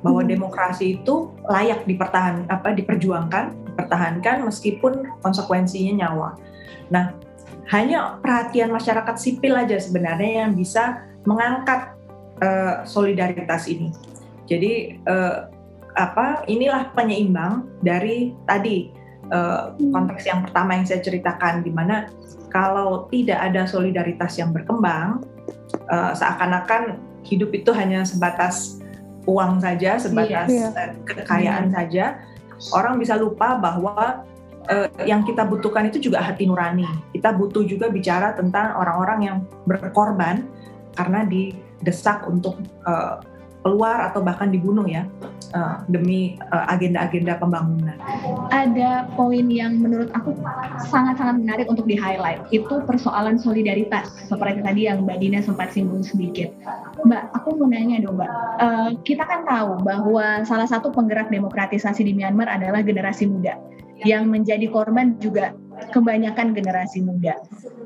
bahwa 0.04 0.22
hmm. 0.22 0.30
demokrasi 0.36 1.00
itu 1.00 1.32
layak 1.48 1.88
dipertahan 1.88 2.46
apa 2.52 2.76
diperjuangkan, 2.76 3.72
dipertahankan 3.72 4.44
meskipun 4.44 5.08
konsekuensinya 5.24 6.06
nyawa. 6.06 6.36
Nah, 6.92 7.16
hanya 7.72 8.20
perhatian 8.20 8.68
masyarakat 8.68 9.16
sipil 9.16 9.56
aja 9.56 9.80
sebenarnya 9.80 10.44
yang 10.44 10.52
bisa 10.60 11.08
mengangkat 11.24 11.96
uh, 12.44 12.84
solidaritas 12.84 13.70
ini. 13.72 13.96
Jadi 14.50 15.00
uh, 15.08 15.48
apa 15.96 16.48
inilah 16.48 16.92
penyeimbang 16.96 17.68
dari 17.84 18.32
tadi 18.48 18.92
uh, 19.32 19.76
konteks 19.76 20.24
yang 20.28 20.48
pertama 20.48 20.80
yang 20.80 20.86
saya 20.88 21.02
ceritakan 21.04 21.64
di 21.64 21.72
mana 21.72 22.08
kalau 22.52 23.08
tidak 23.12 23.40
ada 23.40 23.68
solidaritas 23.68 24.40
yang 24.40 24.52
berkembang 24.56 25.24
uh, 25.92 26.12
seakan-akan 26.16 27.00
hidup 27.28 27.52
itu 27.52 27.72
hanya 27.76 28.04
sebatas 28.08 28.80
uang 29.28 29.62
saja 29.62 30.00
sebatas 30.00 30.50
yeah, 30.50 30.72
yeah. 30.74 30.92
kekayaan 31.06 31.70
yeah. 31.70 31.76
saja 31.76 32.06
orang 32.74 32.98
bisa 32.98 33.20
lupa 33.20 33.58
bahwa 33.58 34.26
uh, 34.72 34.88
yang 35.06 35.22
kita 35.28 35.46
butuhkan 35.46 35.92
itu 35.92 36.12
juga 36.12 36.24
hati 36.24 36.48
nurani 36.48 36.88
kita 37.14 37.36
butuh 37.36 37.64
juga 37.68 37.92
bicara 37.92 38.34
tentang 38.34 38.74
orang-orang 38.80 39.20
yang 39.22 39.38
berkorban 39.68 40.48
karena 40.96 41.24
didesak 41.24 42.26
untuk 42.28 42.60
uh, 42.84 43.22
keluar 43.62 44.10
atau 44.10 44.26
bahkan 44.26 44.50
dibunuh 44.50 44.84
ya 44.90 45.06
uh, 45.54 45.84
demi 45.88 46.38
uh, 46.52 46.66
agenda-agenda 46.72 47.38
pembangunan. 47.40 47.98
Ada 48.52 49.08
poin 49.16 49.48
yang 49.52 49.80
menurut 49.80 50.12
aku 50.16 50.36
sangat-sangat 50.90 51.42
menarik 51.44 51.68
untuk 51.68 51.88
di-highlight, 51.88 52.48
itu 52.52 52.84
persoalan 52.84 53.40
solidaritas, 53.40 54.12
seperti 54.28 54.64
tadi 54.64 54.88
yang 54.88 55.04
Mbak 55.06 55.18
Dina 55.22 55.40
sempat 55.44 55.72
singgung 55.72 56.04
sedikit. 56.04 56.52
Mbak, 57.06 57.24
aku 57.38 57.60
mau 57.60 57.68
nanya 57.70 58.04
dong 58.04 58.20
Mbak, 58.20 58.32
uh, 58.62 58.90
kita 59.08 59.24
kan 59.28 59.48
tahu 59.48 59.82
bahwa 59.84 60.44
salah 60.48 60.68
satu 60.68 60.92
penggerak 60.92 61.32
demokratisasi 61.32 62.04
di 62.04 62.14
Myanmar 62.16 62.48
adalah 62.50 62.84
generasi 62.84 63.28
muda, 63.28 63.56
yang 64.02 64.28
menjadi 64.28 64.66
korban 64.70 65.16
juga 65.22 65.54
kebanyakan 65.90 66.54
generasi 66.54 67.02
muda 67.02 67.42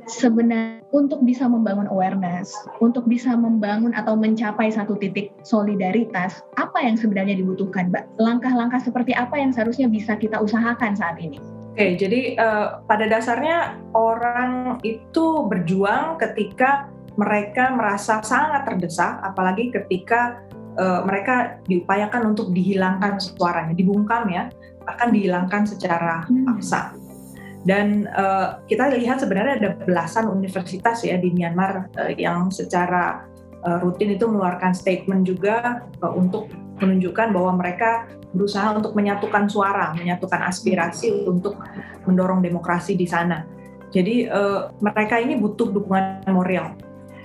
sebenarnya 0.06 0.86
untuk 0.94 1.26
bisa 1.26 1.50
membangun 1.50 1.90
awareness, 1.90 2.54
untuk 2.80 3.10
bisa 3.10 3.34
membangun 3.36 3.92
atau 3.98 4.14
mencapai 4.16 4.72
satu 4.72 4.96
titik 4.96 5.34
solidaritas, 5.44 6.46
apa 6.56 6.80
yang 6.82 6.96
sebenarnya 6.96 7.36
dibutuhkan, 7.36 7.92
Mbak? 7.92 8.22
Langkah-langkah 8.22 8.80
seperti 8.80 9.12
apa 9.18 9.36
yang 9.36 9.52
seharusnya 9.52 9.90
bisa 9.90 10.16
kita 10.16 10.40
usahakan 10.40 10.96
saat 10.96 11.20
ini? 11.20 11.42
Oke, 11.76 12.00
jadi 12.00 12.40
uh, 12.40 12.80
pada 12.88 13.12
dasarnya 13.12 13.76
orang 13.92 14.80
itu 14.88 15.44
berjuang 15.52 16.16
ketika 16.16 16.88
mereka 17.20 17.76
merasa 17.76 18.24
sangat 18.24 18.64
terdesak, 18.64 19.20
apalagi 19.20 19.76
ketika 19.76 20.40
uh, 20.80 21.04
mereka 21.04 21.60
diupayakan 21.68 22.32
untuk 22.32 22.56
dihilangkan 22.56 23.20
suaranya, 23.20 23.76
dibungkam 23.76 24.32
ya, 24.32 24.48
akan 24.88 25.10
dihilangkan 25.12 25.68
secara 25.68 26.24
hmm. 26.32 26.48
Dan 27.66 28.06
uh, 28.14 28.62
kita 28.70 28.94
lihat 28.94 29.26
sebenarnya 29.26 29.58
ada 29.58 29.70
belasan 29.74 30.30
universitas 30.30 31.02
ya 31.02 31.18
di 31.18 31.34
Myanmar 31.34 31.90
uh, 31.98 32.14
yang 32.14 32.54
secara 32.54 33.26
uh, 33.66 33.82
rutin 33.82 34.14
itu 34.14 34.30
mengeluarkan 34.30 34.78
statement 34.78 35.26
juga 35.26 35.82
uh, 36.06 36.14
untuk 36.14 36.54
menunjukkan 36.78 37.34
bahwa 37.34 37.58
mereka 37.58 38.06
berusaha 38.36 38.76
untuk 38.76 38.94
menyatukan 38.94 39.50
suara, 39.50 39.96
menyatukan 39.98 40.46
aspirasi 40.46 41.26
untuk 41.26 41.58
mendorong 42.06 42.46
demokrasi 42.46 42.94
di 42.94 43.10
sana. 43.10 43.48
Jadi 43.90 44.28
uh, 44.30 44.70
mereka 44.84 45.18
ini 45.18 45.40
butuh 45.40 45.72
dukungan 45.72 46.28
moral 46.30 46.76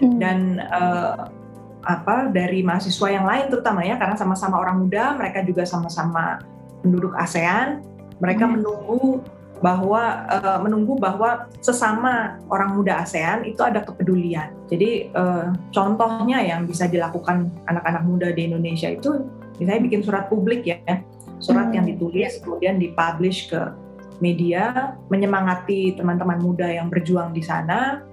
hmm. 0.00 0.16
dan 0.22 0.62
uh, 0.70 1.28
apa 1.84 2.28
dari 2.30 2.60
mahasiswa 2.60 3.08
yang 3.08 3.24
lain 3.24 3.48
terutama 3.48 3.80
ya 3.82 3.98
karena 3.98 4.16
sama-sama 4.16 4.56
orang 4.56 4.86
muda, 4.86 5.18
mereka 5.18 5.42
juga 5.44 5.66
sama-sama 5.66 6.38
penduduk 6.80 7.12
ASEAN, 7.18 7.82
mereka 8.22 8.46
hmm. 8.46 8.52
menunggu 8.56 9.20
bahwa 9.60 10.24
uh, 10.28 10.58
menunggu 10.64 10.96
bahwa 10.96 11.48
sesama 11.60 12.40
orang 12.48 12.80
muda 12.80 13.04
ASEAN 13.04 13.44
itu 13.44 13.60
ada 13.60 13.84
kepedulian. 13.84 14.56
Jadi 14.72 15.12
uh, 15.12 15.52
contohnya 15.68 16.40
yang 16.40 16.64
bisa 16.64 16.88
dilakukan 16.88 17.52
anak-anak 17.68 18.02
muda 18.08 18.28
di 18.32 18.48
Indonesia 18.48 18.88
itu 18.88 19.28
misalnya 19.60 19.84
bikin 19.84 20.00
surat 20.00 20.32
publik 20.32 20.64
ya, 20.64 20.80
surat 21.38 21.68
hmm. 21.68 21.76
yang 21.76 21.86
ditulis 21.92 22.40
kemudian 22.40 22.80
dipublish 22.80 23.52
ke 23.52 23.60
media 24.20 24.96
menyemangati 25.12 25.96
teman-teman 25.96 26.40
muda 26.40 26.68
yang 26.68 26.88
berjuang 26.88 27.32
di 27.32 27.44
sana 27.44 28.04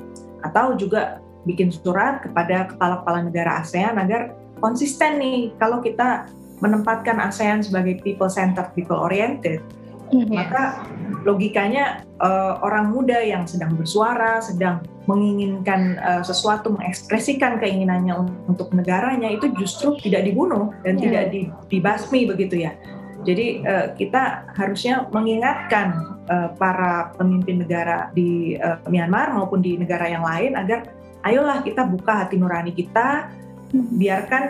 atau 0.44 0.76
juga 0.76 1.20
bikin 1.48 1.72
surat 1.72 2.24
kepada 2.24 2.76
kepala-kepala 2.76 3.24
negara 3.24 3.64
ASEAN 3.64 3.96
agar 4.00 4.36
konsisten 4.60 5.20
nih 5.20 5.56
kalau 5.56 5.80
kita 5.80 6.28
menempatkan 6.60 7.22
ASEAN 7.22 7.62
sebagai 7.62 8.02
people 8.02 8.28
centered, 8.28 8.68
people 8.74 8.98
oriented 8.98 9.64
hmm, 10.12 10.28
maka 10.32 10.88
logikanya 11.24 12.08
uh, 12.20 12.60
orang 12.64 12.92
muda 12.92 13.20
yang 13.20 13.44
sedang 13.48 13.76
bersuara, 13.76 14.40
sedang 14.40 14.84
menginginkan 15.08 16.00
uh, 16.00 16.24
sesuatu, 16.24 16.76
mengekspresikan 16.76 17.60
keinginannya 17.60 18.16
untuk 18.48 18.72
negaranya 18.76 19.32
itu 19.32 19.52
justru 19.56 19.96
tidak 20.04 20.28
dibunuh 20.28 20.76
dan 20.84 21.00
yeah. 21.00 21.04
tidak 21.04 21.24
dibasmi 21.72 22.28
begitu 22.28 22.68
ya. 22.68 22.76
Jadi 23.24 23.66
uh, 23.66 23.92
kita 23.96 24.52
harusnya 24.56 25.08
mengingatkan 25.12 26.20
uh, 26.32 26.50
para 26.56 27.12
pemimpin 27.16 27.64
negara 27.64 28.12
di 28.16 28.56
uh, 28.60 28.80
Myanmar 28.88 29.36
maupun 29.36 29.60
di 29.60 29.76
negara 29.76 30.08
yang 30.08 30.24
lain 30.24 30.56
agar 30.56 30.92
ayolah 31.28 31.60
kita 31.66 31.84
buka 31.84 32.24
hati 32.24 32.40
nurani 32.40 32.72
kita, 32.72 33.28
Hmm. 33.68 34.00
biarkan 34.00 34.44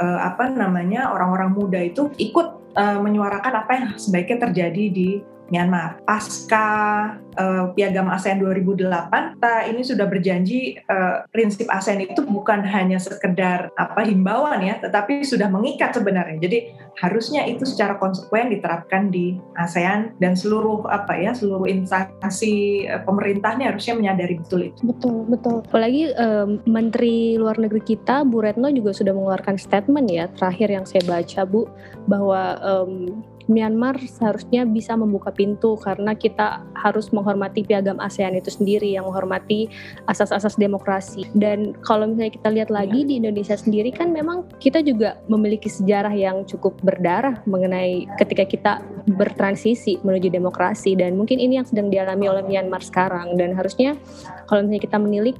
uh, 0.00 0.20
apa 0.32 0.48
namanya 0.48 1.12
orang-orang 1.12 1.52
muda 1.52 1.80
itu 1.84 2.08
ikut 2.16 2.61
uh, 2.76 2.98
menyuarakan 3.00 3.52
apa 3.64 3.72
yang 3.76 3.88
sebaiknya 3.96 4.48
terjadi 4.48 4.84
di 4.92 5.08
Myanmar. 5.48 6.00
Pasca 6.06 6.68
uh, 7.36 7.72
Piagam 7.74 8.08
ASEAN 8.08 8.40
2008, 8.40 9.36
kita 9.36 9.54
ini 9.68 9.82
sudah 9.82 10.06
berjanji 10.08 10.78
uh, 10.88 11.24
prinsip 11.32 11.68
ASEAN 11.68 12.04
itu 12.04 12.22
bukan 12.24 12.62
hanya 12.62 13.00
sekedar 13.00 13.72
apa 13.76 14.00
himbauan 14.06 14.62
ya, 14.62 14.78
tetapi 14.80 15.24
sudah 15.24 15.48
mengikat 15.48 15.96
sebenarnya. 15.96 16.38
Jadi 16.40 16.58
harusnya 17.00 17.48
itu 17.48 17.64
secara 17.64 17.96
konsekuen 17.96 18.52
diterapkan 18.52 19.08
di 19.08 19.40
ASEAN 19.58 20.16
dan 20.20 20.36
seluruh 20.36 20.86
apa 20.88 21.16
ya, 21.16 21.32
seluruh 21.36 21.66
instansi 21.68 22.86
uh, 22.88 23.02
pemerintahnya 23.04 23.72
harusnya 23.74 23.96
menyadari 23.96 24.40
betul 24.40 24.72
itu. 24.72 24.80
Betul, 24.88 25.16
betul. 25.28 25.56
Apalagi 25.68 26.12
um, 26.16 26.60
Menteri 26.64 27.36
Luar 27.36 27.56
Negeri 27.60 27.82
kita, 27.84 28.24
Bu 28.24 28.44
Retno 28.44 28.72
juga 28.72 28.96
sudah 28.96 29.12
mengeluarkan 29.12 29.56
statement 29.60 30.08
ya, 30.08 30.28
terakhir 30.36 30.68
yang 30.72 30.84
saya 30.88 31.02
baca 31.04 31.44
Bu, 31.44 31.68
bahwa 32.08 32.56
um, 32.60 33.22
Myanmar 33.50 33.98
seharusnya 34.02 34.66
bisa 34.66 34.94
membuka 34.94 35.34
pintu 35.34 35.78
karena 35.80 36.14
kita 36.14 36.62
harus 36.78 37.10
menghormati 37.10 37.62
piagam 37.62 37.98
ASEAN 37.98 38.38
itu 38.38 38.50
sendiri 38.50 38.94
yang 38.94 39.06
menghormati 39.08 39.70
asas-asas 40.10 40.58
demokrasi. 40.58 41.26
Dan 41.34 41.74
kalau 41.82 42.10
misalnya 42.10 42.34
kita 42.34 42.48
lihat 42.50 42.70
lagi 42.70 43.06
di 43.06 43.18
Indonesia 43.18 43.54
sendiri 43.54 43.90
kan 43.90 44.10
memang 44.10 44.46
kita 44.58 44.82
juga 44.82 45.18
memiliki 45.26 45.70
sejarah 45.70 46.12
yang 46.12 46.44
cukup 46.46 46.76
berdarah 46.82 47.40
mengenai 47.46 48.06
ketika 48.18 48.44
kita 48.46 48.72
bertransisi 49.18 49.98
menuju 50.02 50.30
demokrasi. 50.30 50.94
Dan 50.98 51.18
mungkin 51.18 51.38
ini 51.38 51.58
yang 51.62 51.66
sedang 51.66 51.90
dialami 51.90 52.26
oleh 52.30 52.44
Myanmar 52.46 52.82
sekarang. 52.82 53.34
Dan 53.38 53.54
harusnya 53.54 53.98
kalau 54.46 54.66
misalnya 54.66 54.82
kita 54.82 54.98
menilik 54.98 55.38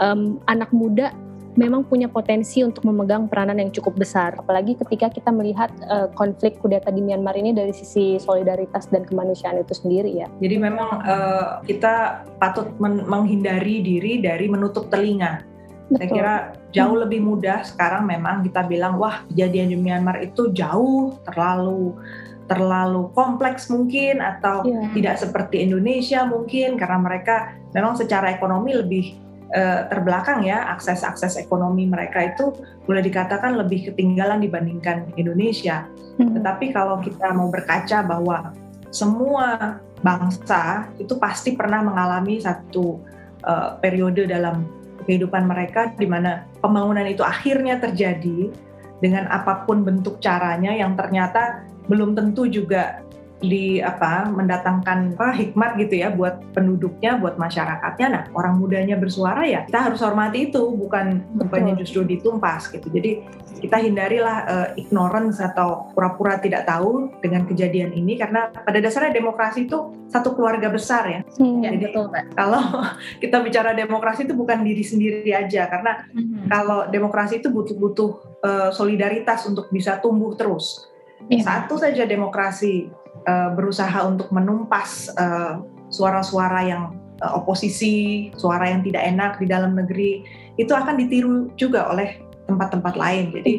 um, 0.00 0.40
anak 0.46 0.70
muda 0.72 1.12
memang 1.56 1.82
punya 1.88 2.06
potensi 2.06 2.60
untuk 2.60 2.84
memegang 2.84 3.26
peranan 3.26 3.58
yang 3.58 3.72
cukup 3.72 3.96
besar. 3.96 4.36
Apalagi 4.36 4.76
ketika 4.76 5.08
kita 5.08 5.32
melihat 5.32 5.72
uh, 5.88 6.06
konflik 6.12 6.60
kudeta 6.60 6.92
di 6.92 7.00
Myanmar 7.00 7.34
ini 7.34 7.56
dari 7.56 7.72
sisi 7.72 8.20
solidaritas 8.20 8.92
dan 8.92 9.08
kemanusiaan 9.08 9.58
itu 9.58 9.72
sendiri 9.72 10.12
ya. 10.12 10.28
Jadi 10.38 10.56
memang 10.60 11.02
uh, 11.02 11.64
kita 11.64 12.28
patut 12.36 12.70
menghindari 12.80 13.80
diri 13.80 14.20
dari 14.20 14.46
menutup 14.46 14.92
telinga. 14.92 15.42
Betul. 15.86 15.96
Saya 15.96 16.08
kira 16.10 16.34
jauh 16.76 16.96
lebih 16.98 17.24
mudah 17.24 17.64
sekarang 17.64 18.04
memang 18.04 18.44
kita 18.44 18.66
bilang 18.68 19.00
wah 19.00 19.24
kejadian 19.32 19.72
di 19.72 19.78
Myanmar 19.80 20.20
itu 20.20 20.52
jauh 20.52 21.16
terlalu 21.24 21.96
terlalu 22.46 23.10
kompleks 23.14 23.66
mungkin 23.70 24.22
atau 24.22 24.62
yeah. 24.62 24.86
tidak 24.94 25.18
seperti 25.18 25.66
Indonesia 25.66 26.22
mungkin 26.26 26.78
karena 26.78 26.98
mereka 27.02 27.58
memang 27.74 27.98
secara 27.98 28.30
ekonomi 28.30 28.70
lebih 28.74 29.25
uh, 29.52 29.86
terbelakang 29.86 30.42
ya 30.42 30.72
akses-akses 30.74 31.38
ekonomi 31.38 31.86
mereka 31.86 32.24
itu 32.26 32.50
boleh 32.88 33.02
dikatakan 33.04 33.54
lebih 33.58 33.92
ketinggalan 33.92 34.42
dibandingkan 34.42 35.10
Indonesia. 35.14 35.86
Hmm. 36.16 36.34
Tetapi 36.34 36.72
kalau 36.72 36.98
kita 37.02 37.30
mau 37.36 37.52
berkaca 37.52 38.02
bahwa 38.02 38.56
semua 38.90 39.78
bangsa 40.00 40.88
itu 40.96 41.18
pasti 41.20 41.54
pernah 41.54 41.82
mengalami 41.84 42.40
satu 42.40 43.00
uh, 43.44 43.76
periode 43.78 44.24
dalam 44.28 44.64
kehidupan 45.06 45.46
mereka 45.46 45.94
di 45.94 46.08
mana 46.08 46.46
pembangunan 46.58 47.06
itu 47.06 47.22
akhirnya 47.22 47.78
terjadi 47.78 48.50
dengan 48.98 49.28
apa 49.28 49.68
pun 49.68 49.84
bentuk 49.84 50.18
caranya 50.18 50.72
yang 50.72 50.96
ternyata 50.96 51.62
belum 51.86 52.18
tentu 52.18 52.48
juga 52.50 53.05
di 53.40 53.84
apa 53.84 54.24
mendatangkan 54.32 55.12
apa 55.20 55.36
hikmat 55.36 55.76
gitu 55.76 56.00
ya 56.00 56.08
buat 56.08 56.40
penduduknya, 56.56 57.20
buat 57.20 57.36
masyarakatnya. 57.36 58.06
Nah, 58.08 58.22
orang 58.32 58.56
mudanya 58.56 58.96
bersuara 58.96 59.44
ya 59.44 59.68
kita 59.68 59.92
harus 59.92 60.00
hormati 60.00 60.48
itu, 60.48 60.62
bukan 60.72 61.20
bukannya 61.36 61.76
justru 61.76 62.04
ditumpas 62.08 62.72
gitu. 62.72 62.88
Jadi 62.88 63.20
kita 63.60 63.80
hindarilah 63.80 64.38
uh, 64.46 64.68
ignorance 64.76 65.40
atau 65.40 65.92
pura-pura 65.96 66.36
tidak 66.40 66.68
tahu 66.68 67.08
dengan 67.24 67.48
kejadian 67.48 67.92
ini 67.96 68.20
karena 68.20 68.52
pada 68.52 68.78
dasarnya 68.80 69.16
demokrasi 69.16 69.64
itu 69.68 69.96
satu 70.08 70.36
keluarga 70.36 70.68
besar 70.68 71.04
ya. 71.08 71.20
Hmm, 71.40 71.64
Jadi 71.64 71.88
betul, 71.88 72.12
Pak. 72.12 72.36
Kalau 72.36 72.62
kita 73.22 73.36
bicara 73.40 73.72
demokrasi 73.72 74.28
itu 74.28 74.34
bukan 74.36 74.64
diri 74.64 74.84
sendiri 74.84 75.32
aja 75.32 75.68
karena 75.68 76.04
hmm. 76.12 76.48
kalau 76.48 76.88
demokrasi 76.88 77.40
itu 77.40 77.48
butuh-butuh 77.48 78.10
uh, 78.44 78.70
solidaritas 78.72 79.44
untuk 79.48 79.68
bisa 79.72 79.98
tumbuh 80.00 80.36
terus. 80.36 80.88
Ya. 81.32 81.42
Satu 81.42 81.80
saja 81.80 82.04
demokrasi 82.04 82.92
uh, 83.26 83.50
berusaha 83.52 83.98
untuk 84.06 84.30
menumpas 84.30 85.10
eh, 85.18 85.54
suara-suara 85.90 86.66
yang 86.66 86.94
uh, 87.22 87.38
oposisi, 87.38 88.30
suara 88.34 88.70
yang 88.70 88.82
tidak 88.82 89.02
enak 89.06 89.32
di 89.38 89.46
dalam 89.46 89.74
negeri, 89.78 90.26
itu 90.56 90.72
akan 90.72 90.98
ditiru 90.98 91.50
juga 91.58 91.90
oleh 91.90 92.18
tempat-tempat 92.46 92.94
lain. 92.94 93.34
Jadi 93.34 93.54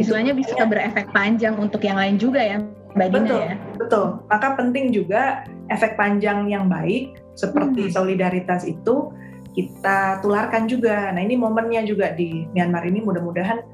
istilahnya 0.00 0.34
bisa 0.34 0.56
berefek 0.66 1.12
panjang 1.14 1.54
untuk 1.56 1.80
yang 1.84 1.96
lain 1.96 2.16
juga 2.18 2.40
ya, 2.42 2.58
Mbak 2.96 3.08
Dina 3.12 3.20
betul, 3.22 3.40
ya. 3.40 3.54
Betul. 3.76 4.04
Maka 4.32 4.48
penting 4.56 4.86
juga 4.90 5.22
efek 5.70 5.94
panjang 5.94 6.48
yang 6.48 6.66
baik 6.66 7.20
seperti 7.36 7.88
hmm. 7.88 7.92
solidaritas 7.92 8.64
itu 8.64 9.12
kita 9.56 10.20
tularkan 10.20 10.68
juga. 10.68 11.12
Nah 11.12 11.20
ini 11.24 11.36
momennya 11.36 11.88
juga 11.88 12.12
di 12.12 12.44
Myanmar 12.52 12.84
ini 12.84 13.00
mudah-mudahan 13.00 13.64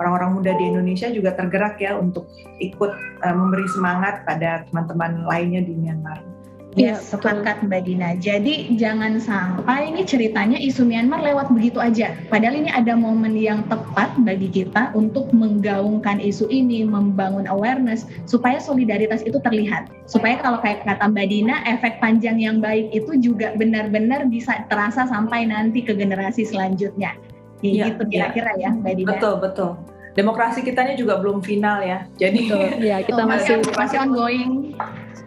orang-orang 0.00 0.40
muda 0.40 0.52
di 0.56 0.64
Indonesia 0.64 1.12
juga 1.12 1.36
tergerak 1.36 1.76
ya 1.76 2.00
untuk 2.00 2.26
ikut 2.58 2.92
uh, 3.20 3.34
memberi 3.36 3.68
semangat 3.68 4.24
pada 4.24 4.64
teman-teman 4.72 5.28
lainnya 5.28 5.60
di 5.60 5.76
Myanmar. 5.76 6.30
Ya, 6.78 6.94
sepakat 7.02 7.66
Mbak 7.66 7.82
Dina. 7.82 8.14
Jadi 8.14 8.78
jangan 8.78 9.18
sampai 9.18 9.90
ini 9.90 10.06
ceritanya 10.06 10.54
isu 10.54 10.86
Myanmar 10.86 11.18
lewat 11.18 11.50
begitu 11.50 11.82
aja. 11.82 12.14
Padahal 12.30 12.62
ini 12.62 12.70
ada 12.70 12.94
momen 12.94 13.34
yang 13.34 13.66
tepat 13.66 14.14
bagi 14.22 14.46
kita 14.46 14.94
untuk 14.94 15.34
menggaungkan 15.34 16.22
isu 16.22 16.46
ini, 16.46 16.86
membangun 16.86 17.50
awareness 17.50 18.06
supaya 18.30 18.62
solidaritas 18.62 19.26
itu 19.26 19.42
terlihat. 19.42 19.90
Supaya 20.06 20.38
kalau 20.38 20.62
kayak 20.62 20.86
kata 20.86 21.10
Mbak 21.10 21.26
Dina, 21.26 21.58
efek 21.66 21.98
panjang 21.98 22.38
yang 22.38 22.62
baik 22.62 22.94
itu 22.94 23.18
juga 23.18 23.50
benar-benar 23.58 24.30
bisa 24.30 24.62
terasa 24.70 25.10
sampai 25.10 25.50
nanti 25.50 25.82
ke 25.82 25.90
generasi 25.98 26.46
selanjutnya. 26.46 27.18
Ya, 27.60 27.92
gitu 27.92 28.02
kira-kira 28.08 28.56
ya. 28.56 28.72
Mbak 28.72 28.92
Dina. 28.96 29.08
Betul, 29.16 29.34
betul 29.40 29.70
demokrasi 30.14 30.66
kita 30.66 30.82
ini 30.86 30.98
juga 30.98 31.22
belum 31.22 31.38
final 31.40 31.82
ya. 31.86 31.98
Jadi 32.18 32.50
ya 32.82 33.02
kita 33.02 33.22
masih 33.30 33.62
masih 33.74 33.98
ongoing. 34.02 34.74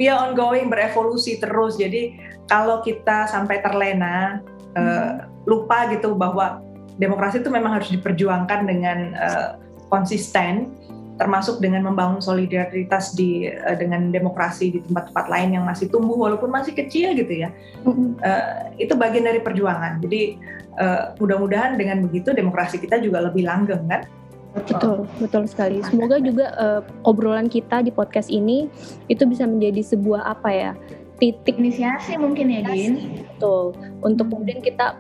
Iya 0.02 0.20
ongoing 0.32 0.68
berevolusi 0.68 1.40
terus. 1.40 1.80
Jadi 1.80 2.18
kalau 2.52 2.84
kita 2.84 3.30
sampai 3.30 3.64
terlena 3.64 4.44
hmm. 4.76 4.84
uh, 4.84 5.14
lupa 5.48 5.88
gitu 5.92 6.16
bahwa 6.16 6.60
demokrasi 7.00 7.42
itu 7.42 7.50
memang 7.50 7.80
harus 7.80 7.90
diperjuangkan 7.90 8.60
dengan 8.68 8.98
uh, 9.18 9.50
konsisten 9.88 10.70
termasuk 11.14 11.62
dengan 11.62 11.86
membangun 11.86 12.20
solidaritas 12.20 13.14
di 13.14 13.46
uh, 13.46 13.78
dengan 13.78 14.10
demokrasi 14.10 14.74
di 14.74 14.80
tempat-tempat 14.82 15.26
lain 15.30 15.60
yang 15.60 15.66
masih 15.66 15.90
tumbuh 15.90 16.18
walaupun 16.18 16.50
masih 16.50 16.74
kecil 16.74 17.14
gitu 17.14 17.46
ya. 17.46 17.54
Uh, 17.86 18.74
itu 18.82 18.94
bagian 18.98 19.30
dari 19.30 19.40
perjuangan. 19.42 20.02
Jadi 20.02 20.38
uh, 20.78 21.14
mudah-mudahan 21.22 21.78
dengan 21.78 22.02
begitu 22.06 22.34
demokrasi 22.34 22.82
kita 22.82 22.98
juga 22.98 23.22
lebih 23.22 23.46
langgeng 23.46 23.86
kan. 23.86 24.04
Betul, 24.54 25.10
betul 25.18 25.44
sekali. 25.50 25.82
Semoga 25.82 26.22
juga 26.22 26.54
uh, 26.62 26.82
obrolan 27.10 27.50
kita 27.50 27.82
di 27.82 27.90
podcast 27.90 28.30
ini 28.30 28.70
itu 29.10 29.26
bisa 29.26 29.50
menjadi 29.50 29.82
sebuah 29.82 30.30
apa 30.30 30.50
ya 30.54 30.72
titik 31.18 31.58
inisiasi 31.58 32.18
mungkin 32.22 32.54
ya 32.54 32.62
Din. 32.68 33.22
Betul. 33.38 33.74
Untuk 34.06 34.30
kemudian 34.30 34.62
kita 34.62 34.98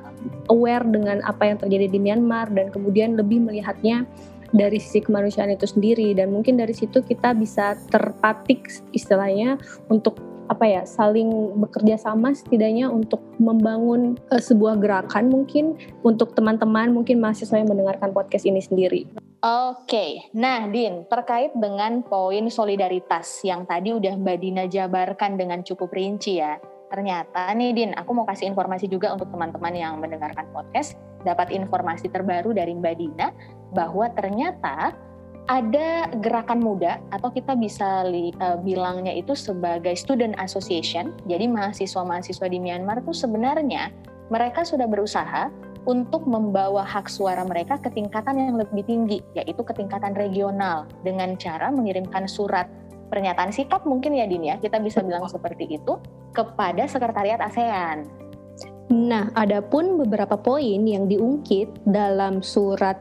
aware 0.49 0.85
dengan 0.87 1.21
apa 1.25 1.51
yang 1.51 1.57
terjadi 1.59 1.89
di 1.89 1.99
Myanmar 1.99 2.49
dan 2.53 2.71
kemudian 2.73 3.13
lebih 3.19 3.43
melihatnya 3.43 4.07
dari 4.53 4.77
sisi 4.77 5.01
kemanusiaan 5.01 5.51
itu 5.51 5.65
sendiri 5.65 6.13
dan 6.13 6.29
mungkin 6.29 6.55
dari 6.55 6.71
situ 6.71 7.01
kita 7.01 7.33
bisa 7.33 7.75
terpatik 7.89 8.69
istilahnya 8.93 9.57
untuk 9.89 10.21
apa 10.51 10.67
ya 10.67 10.81
saling 10.83 11.55
bekerja 11.57 11.95
sama 11.97 12.35
setidaknya 12.35 12.91
untuk 12.91 13.23
membangun 13.39 14.19
uh, 14.29 14.41
sebuah 14.41 14.77
gerakan 14.79 15.31
mungkin 15.31 15.79
untuk 16.03 16.35
teman-teman 16.35 16.91
mungkin 16.91 17.23
mahasiswa 17.23 17.57
yang 17.57 17.71
mendengarkan 17.71 18.11
podcast 18.11 18.43
ini 18.43 18.59
sendiri. 18.59 19.07
Oke, 19.43 20.31
nah 20.31 20.63
Din, 20.71 21.03
terkait 21.11 21.51
dengan 21.51 21.99
poin 21.99 22.47
solidaritas 22.47 23.43
yang 23.43 23.67
tadi 23.67 23.91
udah 23.91 24.15
Mbak 24.15 24.37
Dina 24.39 24.63
jabarkan 24.71 25.35
dengan 25.35 25.59
cukup 25.67 25.91
rinci 25.91 26.39
ya. 26.39 26.55
Ternyata 26.87 27.51
nih 27.51 27.75
Din, 27.75 27.91
aku 27.91 28.15
mau 28.15 28.23
kasih 28.23 28.47
informasi 28.47 28.87
juga 28.87 29.11
untuk 29.11 29.27
teman-teman 29.35 29.75
yang 29.75 29.99
mendengarkan 29.99 30.47
podcast, 30.55 30.95
dapat 31.23 31.49
informasi 31.49 32.11
terbaru 32.11 32.51
dari 32.51 32.75
Mbak 32.75 32.95
Dina 32.99 33.31
bahwa 33.73 34.07
ternyata 34.13 34.93
ada 35.51 36.07
gerakan 36.23 36.63
muda 36.63 37.03
atau 37.11 37.27
kita 37.27 37.59
bisa 37.59 38.07
li, 38.07 38.31
uh, 38.39 38.55
bilangnya 38.63 39.11
itu 39.11 39.35
sebagai 39.35 39.91
student 39.99 40.31
association. 40.39 41.11
Jadi 41.27 41.51
mahasiswa-mahasiswa 41.51 42.47
di 42.47 42.59
Myanmar 42.63 43.03
itu 43.03 43.11
sebenarnya 43.11 43.91
mereka 44.31 44.63
sudah 44.63 44.87
berusaha 44.87 45.51
untuk 45.83 46.23
membawa 46.23 46.87
hak 46.87 47.11
suara 47.11 47.43
mereka 47.43 47.75
ke 47.75 47.91
tingkatan 47.91 48.39
yang 48.39 48.55
lebih 48.55 48.87
tinggi, 48.87 49.19
yaitu 49.35 49.67
ke 49.67 49.75
tingkatan 49.75 50.15
regional 50.15 50.87
dengan 51.03 51.35
cara 51.35 51.67
mengirimkan 51.75 52.23
surat 52.23 52.71
pernyataan 53.11 53.51
sikap 53.51 53.83
mungkin 53.83 54.15
ya 54.15 54.23
Din 54.23 54.47
ya, 54.47 54.55
kita 54.63 54.79
bisa 54.79 55.03
bilang 55.03 55.27
seperti 55.27 55.75
itu 55.75 55.99
kepada 56.31 56.87
sekretariat 56.87 57.43
ASEAN. 57.43 58.22
Nah, 58.91 59.31
adapun 59.39 59.95
beberapa 59.95 60.35
poin 60.35 60.83
yang 60.83 61.07
diungkit 61.07 61.87
dalam 61.87 62.43
surat 62.43 62.99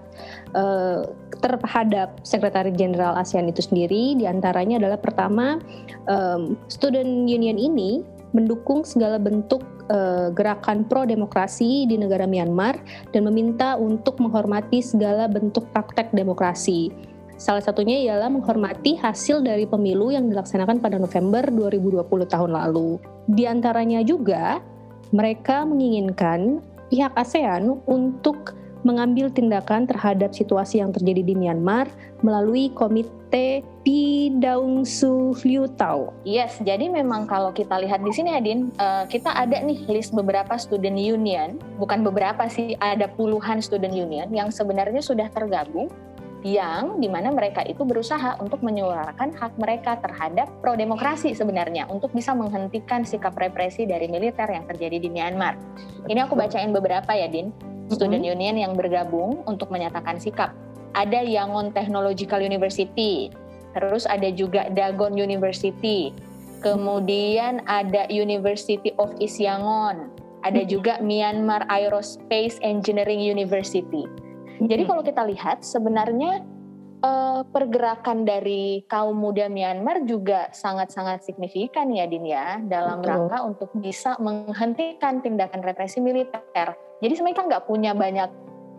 uh, 0.55 1.03
terhadap 1.42 2.23
Sekretaris 2.23 2.79
Jenderal 2.79 3.18
ASEAN 3.18 3.51
itu 3.51 3.66
sendiri, 3.66 4.14
di 4.14 4.25
antaranya 4.31 4.79
adalah 4.79 4.99
pertama, 5.03 5.59
um, 6.07 6.55
Student 6.71 7.27
Union 7.27 7.59
ini 7.59 8.07
mendukung 8.33 8.87
segala 8.87 9.21
bentuk 9.21 9.61
uh, 9.92 10.33
gerakan 10.33 10.87
pro 10.88 11.05
demokrasi 11.05 11.85
di 11.85 12.01
negara 12.01 12.25
Myanmar 12.25 12.79
dan 13.12 13.29
meminta 13.29 13.77
untuk 13.77 14.16
menghormati 14.23 14.81
segala 14.81 15.29
bentuk 15.29 15.68
praktek 15.75 16.14
demokrasi. 16.14 16.88
Salah 17.42 17.61
satunya 17.64 17.99
ialah 18.07 18.31
menghormati 18.31 18.95
hasil 19.03 19.42
dari 19.42 19.66
pemilu 19.66 20.14
yang 20.14 20.31
dilaksanakan 20.31 20.79
pada 20.79 20.95
November 20.95 21.42
2020 21.51 22.07
tahun 22.31 22.55
lalu. 22.55 23.03
Di 23.27 23.51
antaranya 23.51 23.99
juga 24.07 24.62
mereka 25.12 25.68
menginginkan 25.68 26.64
pihak 26.88 27.12
ASEAN 27.16 27.81
untuk 27.88 28.57
mengambil 28.83 29.31
tindakan 29.31 29.87
terhadap 29.87 30.35
situasi 30.35 30.83
yang 30.83 30.90
terjadi 30.90 31.22
di 31.22 31.35
Myanmar 31.38 31.87
melalui 32.27 32.70
Komite 32.75 33.62
Pidaung 33.87 34.83
Su 34.83 35.35
Liu. 35.46 35.66
Yes, 36.27 36.59
jadi 36.62 36.90
memang 36.90 37.31
kalau 37.31 37.55
kita 37.55 37.79
lihat 37.79 38.03
di 38.03 38.11
sini 38.11 38.35
Adin, 38.35 38.75
uh, 38.83 39.07
kita 39.07 39.31
ada 39.31 39.62
nih 39.62 39.87
list 39.87 40.11
beberapa 40.14 40.59
student 40.59 40.98
union, 40.98 41.59
bukan 41.79 42.03
beberapa 42.03 42.46
sih, 42.51 42.75
ada 42.83 43.07
puluhan 43.07 43.62
student 43.62 43.94
union 43.94 44.31
yang 44.35 44.51
sebenarnya 44.51 45.03
sudah 45.03 45.31
tergabung 45.31 45.90
yang 46.42 46.98
di 46.98 47.07
mana 47.07 47.31
mereka 47.31 47.62
itu 47.62 47.87
berusaha 47.87 48.35
untuk 48.42 48.66
menyuarakan 48.66 49.31
hak 49.38 49.55
mereka 49.62 49.94
terhadap 50.02 50.50
pro 50.59 50.74
demokrasi 50.74 51.38
sebenarnya 51.38 51.87
untuk 51.87 52.11
bisa 52.11 52.35
menghentikan 52.35 53.07
sikap 53.07 53.38
represi 53.38 53.87
dari 53.87 54.11
militer 54.11 54.50
yang 54.50 54.66
terjadi 54.66 54.98
di 54.98 55.07
Myanmar. 55.07 55.55
Ini 56.11 56.26
aku 56.26 56.35
bacain 56.35 56.74
beberapa 56.74 57.14
ya, 57.14 57.31
Din. 57.31 57.55
Student 57.94 58.26
mm-hmm. 58.26 58.35
Union 58.35 58.57
yang 58.59 58.72
bergabung 58.74 59.46
untuk 59.46 59.70
menyatakan 59.70 60.18
sikap. 60.18 60.50
Ada 60.98 61.22
Yangon 61.22 61.70
Technological 61.70 62.42
University, 62.42 63.31
terus 63.72 64.05
ada 64.05 64.28
juga 64.35 64.68
Dagon 64.74 65.14
University, 65.16 66.12
kemudian 66.61 67.64
ada 67.70 68.05
University 68.12 68.92
of 69.00 69.14
East 69.22 69.40
Yangon, 69.40 70.11
ada 70.42 70.62
juga 70.66 70.98
Myanmar 71.00 71.64
Aerospace 71.70 72.59
Engineering 72.61 73.22
University. 73.22 74.05
Jadi 74.62 74.83
kalau 74.87 75.03
kita 75.03 75.22
lihat 75.27 75.66
sebenarnya 75.66 76.42
uh, 77.03 77.42
pergerakan 77.51 78.22
dari 78.22 78.87
kaum 78.87 79.18
muda 79.18 79.51
Myanmar 79.51 80.07
juga 80.07 80.48
sangat-sangat 80.55 81.27
signifikan 81.27 81.90
ya 81.90 82.07
Din 82.07 82.27
ya 82.27 82.62
dalam 82.62 83.03
Betul. 83.03 83.11
rangka 83.11 83.38
untuk 83.42 83.70
bisa 83.77 84.14
menghentikan 84.22 85.20
tindakan 85.20 85.61
represi 85.66 85.98
militer. 85.98 86.75
Jadi 87.03 87.12
sebenarnya 87.18 87.59
nggak 87.59 87.66
punya 87.66 87.92
banyak 87.92 88.31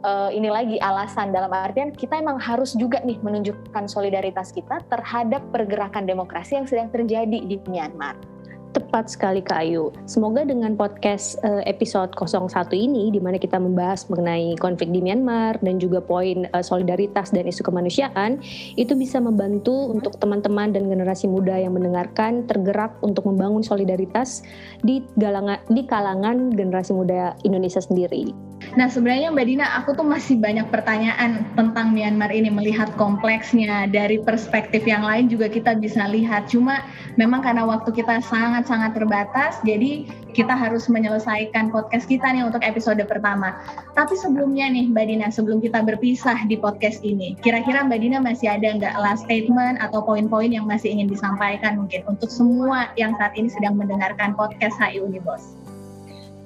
uh, 0.07 0.29
ini 0.31 0.47
lagi 0.47 0.77
alasan 0.79 1.35
dalam 1.35 1.51
artian 1.51 1.91
kita 1.91 2.19
emang 2.19 2.39
harus 2.39 2.75
juga 2.79 3.03
nih 3.03 3.19
menunjukkan 3.19 3.85
solidaritas 3.91 4.55
kita 4.55 4.79
terhadap 4.87 5.43
pergerakan 5.51 6.07
demokrasi 6.07 6.59
yang 6.59 6.67
sedang 6.67 6.87
terjadi 6.91 7.39
di 7.43 7.59
Myanmar. 7.67 8.32
Tepat 8.73 9.13
sekali 9.13 9.45
Kak 9.45 9.61
Ayu. 9.61 9.93
Semoga 10.09 10.41
dengan 10.41 10.73
podcast 10.73 11.37
uh, 11.45 11.61
episode 11.69 12.09
01 12.17 12.73
ini 12.73 13.13
di 13.13 13.21
mana 13.21 13.37
kita 13.37 13.61
membahas 13.61 14.09
mengenai 14.09 14.57
konflik 14.57 14.89
di 14.89 14.97
Myanmar 14.97 15.61
dan 15.61 15.77
juga 15.77 16.01
poin 16.01 16.49
uh, 16.49 16.65
solidaritas 16.65 17.29
dan 17.29 17.45
isu 17.45 17.61
kemanusiaan 17.61 18.41
itu 18.73 18.97
bisa 18.97 19.21
membantu 19.21 19.93
untuk 19.93 20.17
teman-teman 20.17 20.73
dan 20.73 20.89
generasi 20.89 21.29
muda 21.29 21.53
yang 21.53 21.77
mendengarkan 21.77 22.49
tergerak 22.49 22.97
untuk 23.05 23.29
membangun 23.29 23.61
solidaritas 23.61 24.41
di 24.81 25.05
galangan 25.21 25.61
di 25.69 25.85
kalangan 25.85 26.49
generasi 26.57 26.97
muda 26.97 27.37
Indonesia 27.45 27.77
sendiri. 27.79 28.52
Nah 28.79 28.87
sebenarnya 28.87 29.29
Mbak 29.29 29.45
Dina 29.45 29.65
aku 29.83 29.93
tuh 29.93 30.07
masih 30.07 30.39
banyak 30.39 30.71
pertanyaan 30.71 31.45
tentang 31.53 31.91
Myanmar 31.93 32.31
ini 32.31 32.47
melihat 32.49 32.89
kompleksnya 32.95 33.91
dari 33.91 34.23
perspektif 34.23 34.87
yang 34.87 35.03
lain 35.03 35.27
juga 35.27 35.51
kita 35.51 35.75
bisa 35.77 36.07
lihat. 36.09 36.47
Cuma 36.47 36.81
memang 37.19 37.43
karena 37.43 37.67
waktu 37.67 37.91
kita 37.91 38.23
sangat 38.23 38.53
sangat-sangat 38.53 38.91
terbatas, 38.93 39.53
jadi 39.65 40.05
kita 40.33 40.53
harus 40.53 40.85
menyelesaikan 40.85 41.73
podcast 41.73 42.05
kita 42.05 42.29
nih 42.29 42.45
untuk 42.45 42.61
episode 42.61 43.01
pertama. 43.09 43.57
Tapi 43.97 44.13
sebelumnya 44.13 44.69
nih 44.69 44.89
Mbak 44.93 45.05
Dina, 45.09 45.27
sebelum 45.33 45.57
kita 45.57 45.81
berpisah 45.81 46.45
di 46.45 46.57
podcast 46.57 47.01
ini, 47.01 47.33
kira-kira 47.41 47.81
Mbak 47.85 47.99
Dina 47.99 48.17
masih 48.21 48.49
ada 48.49 48.77
nggak 48.77 48.95
last 48.97 49.25
statement 49.25 49.81
atau 49.81 50.05
poin-poin 50.05 50.49
yang 50.49 50.69
masih 50.69 50.93
ingin 50.93 51.09
disampaikan 51.09 51.81
mungkin 51.81 52.05
untuk 52.05 52.29
semua 52.29 52.93
yang 52.93 53.17
saat 53.17 53.33
ini 53.33 53.49
sedang 53.49 53.73
mendengarkan 53.73 54.37
podcast 54.37 54.77
HI 54.77 55.01
Unibos? 55.01 55.57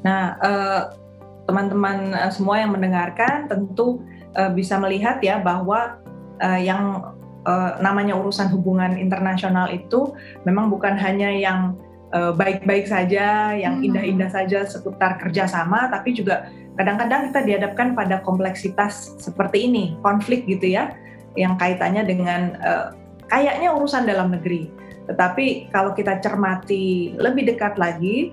Nah, 0.07 0.39
uh, 0.39 0.81
teman-teman 1.47 2.13
uh, 2.13 2.29
semua 2.29 2.59
yang 2.59 2.75
mendengarkan 2.75 3.47
tentu 3.47 4.03
uh, 4.35 4.51
bisa 4.51 4.77
melihat 4.77 5.23
ya 5.23 5.39
bahwa 5.39 5.97
uh, 6.43 6.59
yang 6.59 7.15
uh, 7.47 7.79
namanya 7.79 8.13
urusan 8.19 8.51
hubungan 8.51 8.99
internasional 8.99 9.71
itu 9.71 10.13
memang 10.43 10.67
bukan 10.67 10.99
hanya 10.99 11.31
yang 11.31 11.79
Eh, 12.07 12.31
baik-baik 12.31 12.87
saja, 12.87 13.51
yang 13.51 13.83
hmm. 13.83 13.87
indah-indah 13.91 14.31
saja 14.31 14.63
seputar 14.63 15.19
kerjasama, 15.19 15.91
tapi 15.91 16.15
juga 16.15 16.47
kadang-kadang 16.79 17.27
kita 17.27 17.43
dihadapkan 17.43 17.99
pada 17.99 18.23
kompleksitas 18.23 19.19
seperti 19.19 19.67
ini, 19.67 19.99
konflik 19.99 20.47
gitu 20.47 20.71
ya, 20.71 20.95
yang 21.35 21.59
kaitannya 21.59 22.07
dengan 22.07 22.55
uh, 22.63 22.95
kayaknya 23.27 23.75
urusan 23.75 24.07
dalam 24.07 24.31
negeri. 24.31 24.71
Tetapi 25.11 25.67
kalau 25.75 25.91
kita 25.91 26.23
cermati 26.23 27.11
lebih 27.19 27.51
dekat 27.51 27.75
lagi, 27.75 28.31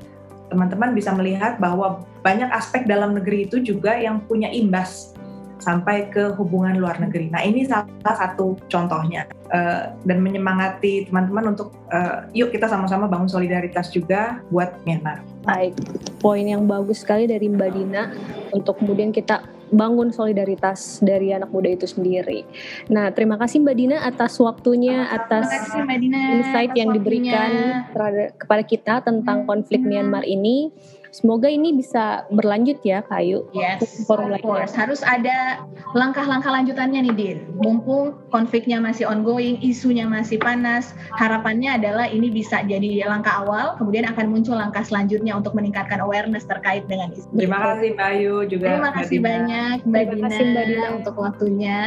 teman-teman 0.53 0.93
bisa 0.93 1.11
melihat 1.17 1.57
bahwa 1.59 2.05
banyak 2.21 2.49
aspek 2.53 2.85
dalam 2.85 3.17
negeri 3.17 3.49
itu 3.49 3.61
juga 3.61 3.97
yang 3.97 4.21
punya 4.25 4.49
imbas 4.53 5.15
sampai 5.63 6.13
ke 6.13 6.35
hubungan 6.37 6.77
luar 6.77 7.01
negeri. 7.01 7.33
Nah 7.33 7.41
ini 7.41 7.65
salah 7.65 7.89
satu 8.05 8.59
contohnya 8.69 9.25
uh, 9.49 9.97
dan 10.05 10.19
menyemangati 10.21 11.09
teman-teman 11.09 11.57
untuk 11.57 11.73
uh, 11.89 12.29
yuk 12.37 12.53
kita 12.53 12.69
sama-sama 12.69 13.09
bangun 13.09 13.31
solidaritas 13.31 13.89
juga 13.89 14.45
buat 14.53 14.77
Myanmar. 14.85 15.25
Baik, 15.49 15.73
poin 16.21 16.45
yang 16.45 16.69
bagus 16.69 17.01
sekali 17.01 17.25
dari 17.25 17.49
Mbak 17.49 17.71
Dina 17.73 18.13
untuk 18.53 18.77
kemudian 18.81 19.09
kita 19.09 19.41
bangun 19.73 20.13
solidaritas 20.13 21.01
dari 21.01 21.33
anak 21.33 21.49
muda 21.53 21.73
itu 21.73 21.87
sendiri. 21.89 22.45
Nah, 22.91 23.13
terima 23.15 23.41
kasih 23.41 23.63
Mbak 23.65 23.77
Dina 23.77 23.97
atas 24.05 24.37
waktunya, 24.41 25.09
atas 25.09 25.49
kasih, 25.49 25.87
Dina, 26.01 26.21
insight 26.41 26.73
atas 26.73 26.81
yang 26.81 26.91
waktunya. 26.93 27.01
diberikan 27.01 27.51
terhadap, 27.93 28.29
kepada 28.41 28.63
kita 28.65 28.95
tentang 29.05 29.45
hmm. 29.45 29.49
konflik 29.49 29.81
Myanmar 29.81 30.25
ini. 30.27 30.73
Semoga 31.15 31.47
ini 31.47 31.71
bisa 31.71 32.27
berlanjut 32.35 32.83
ya 32.83 32.99
Kayu. 33.07 33.47
Yes, 33.55 34.03
forum 34.11 34.35
of 34.35 34.43
course. 34.43 34.75
Harus 34.75 34.99
ada 35.07 35.63
langkah-langkah 35.95 36.51
lanjutannya 36.51 37.07
nih 37.07 37.15
Din. 37.15 37.39
Mumpung 37.55 38.19
konfliknya 38.35 38.83
masih 38.83 39.07
ongoing, 39.07 39.63
isunya 39.63 40.11
masih 40.11 40.43
panas, 40.43 40.91
harapannya 41.15 41.79
adalah 41.79 42.11
ini 42.11 42.35
bisa 42.35 42.67
jadi 42.67 43.07
langkah 43.07 43.47
awal, 43.47 43.79
kemudian 43.79 44.11
akan 44.11 44.27
muncul 44.27 44.59
langkah 44.59 44.83
selanjutnya 44.83 45.39
untuk 45.39 45.55
meningkatkan 45.55 46.03
awareness 46.03 46.51
terkait 46.51 46.83
dengan 46.91 47.15
isu. 47.15 47.31
Terima 47.31 47.63
kasih 47.63 47.95
Mbak 47.95 48.09
Ayu 48.11 48.35
juga. 48.51 48.67
Terima 48.75 48.91
kasih 48.91 49.17
Mbak 49.23 49.27
banyak 49.31 49.77
Mbak 49.87 50.03
Terima 50.03 50.27
Dina, 50.27 50.51
Mbak 50.51 50.65
Dina 50.67 50.89
untuk 50.99 51.15
waktunya. 51.15 51.79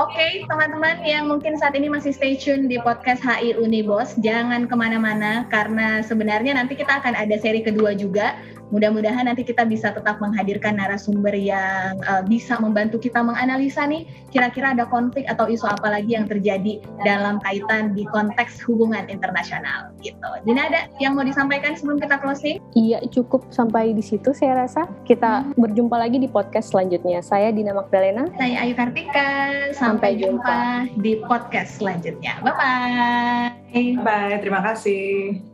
Oke 0.00 0.16
okay, 0.16 0.30
teman-teman 0.48 0.96
yang 1.04 1.28
mungkin 1.28 1.60
saat 1.60 1.76
ini 1.76 1.92
masih 1.92 2.16
stay 2.16 2.32
tune 2.32 2.64
di 2.64 2.80
podcast 2.80 3.20
HI 3.20 3.60
Unibos, 3.60 4.16
jangan 4.24 4.64
ke 4.64 4.72
mana-mana 4.72 5.44
karena 5.52 6.00
sebenarnya 6.00 6.56
nanti 6.56 6.80
kita 6.80 7.04
akan 7.04 7.12
ada 7.12 7.36
seri 7.36 7.60
kedua 7.60 7.92
juga 7.92 8.40
Mudah-mudahan 8.70 9.26
nanti 9.26 9.42
kita 9.46 9.66
bisa 9.66 9.90
tetap 9.90 10.22
menghadirkan 10.22 10.78
narasumber 10.78 11.34
yang 11.34 11.98
uh, 12.06 12.22
bisa 12.24 12.58
membantu 12.58 13.02
kita 13.02 13.20
menganalisa 13.22 13.86
nih 13.86 14.06
kira-kira 14.30 14.72
ada 14.72 14.86
konflik 14.86 15.26
atau 15.26 15.50
isu 15.50 15.66
apa 15.66 15.90
lagi 15.90 16.14
yang 16.14 16.30
terjadi 16.30 16.78
dalam 17.02 17.42
kaitan 17.42 17.92
di 17.94 18.06
konteks 18.08 18.62
hubungan 18.64 19.06
internasional 19.10 19.90
gitu. 20.00 20.30
Dina 20.46 20.70
ada 20.70 20.86
yang 21.02 21.18
mau 21.18 21.26
disampaikan 21.26 21.74
sebelum 21.74 21.98
kita 21.98 22.22
closing? 22.22 22.62
Iya 22.78 23.02
cukup 23.10 23.50
sampai 23.50 23.92
di 23.92 24.02
situ 24.02 24.30
saya 24.30 24.66
rasa. 24.66 24.86
Kita 25.04 25.44
hmm. 25.44 25.58
berjumpa 25.58 25.96
lagi 25.98 26.22
di 26.22 26.30
podcast 26.30 26.72
selanjutnya. 26.72 27.20
Saya 27.20 27.50
Dina 27.50 27.74
Magdalena. 27.74 28.30
Saya 28.38 28.62
Ayu 28.64 28.74
Kartika. 28.78 29.30
Sampai, 29.74 30.16
sampai 30.16 30.22
jumpa. 30.22 30.54
jumpa 30.86 31.02
di 31.02 31.12
podcast 31.26 31.70
selanjutnya. 31.82 32.38
Bye 32.46 32.54
bye. 32.54 34.00
Bye. 34.02 34.38
Terima 34.40 34.60
kasih. 34.62 35.49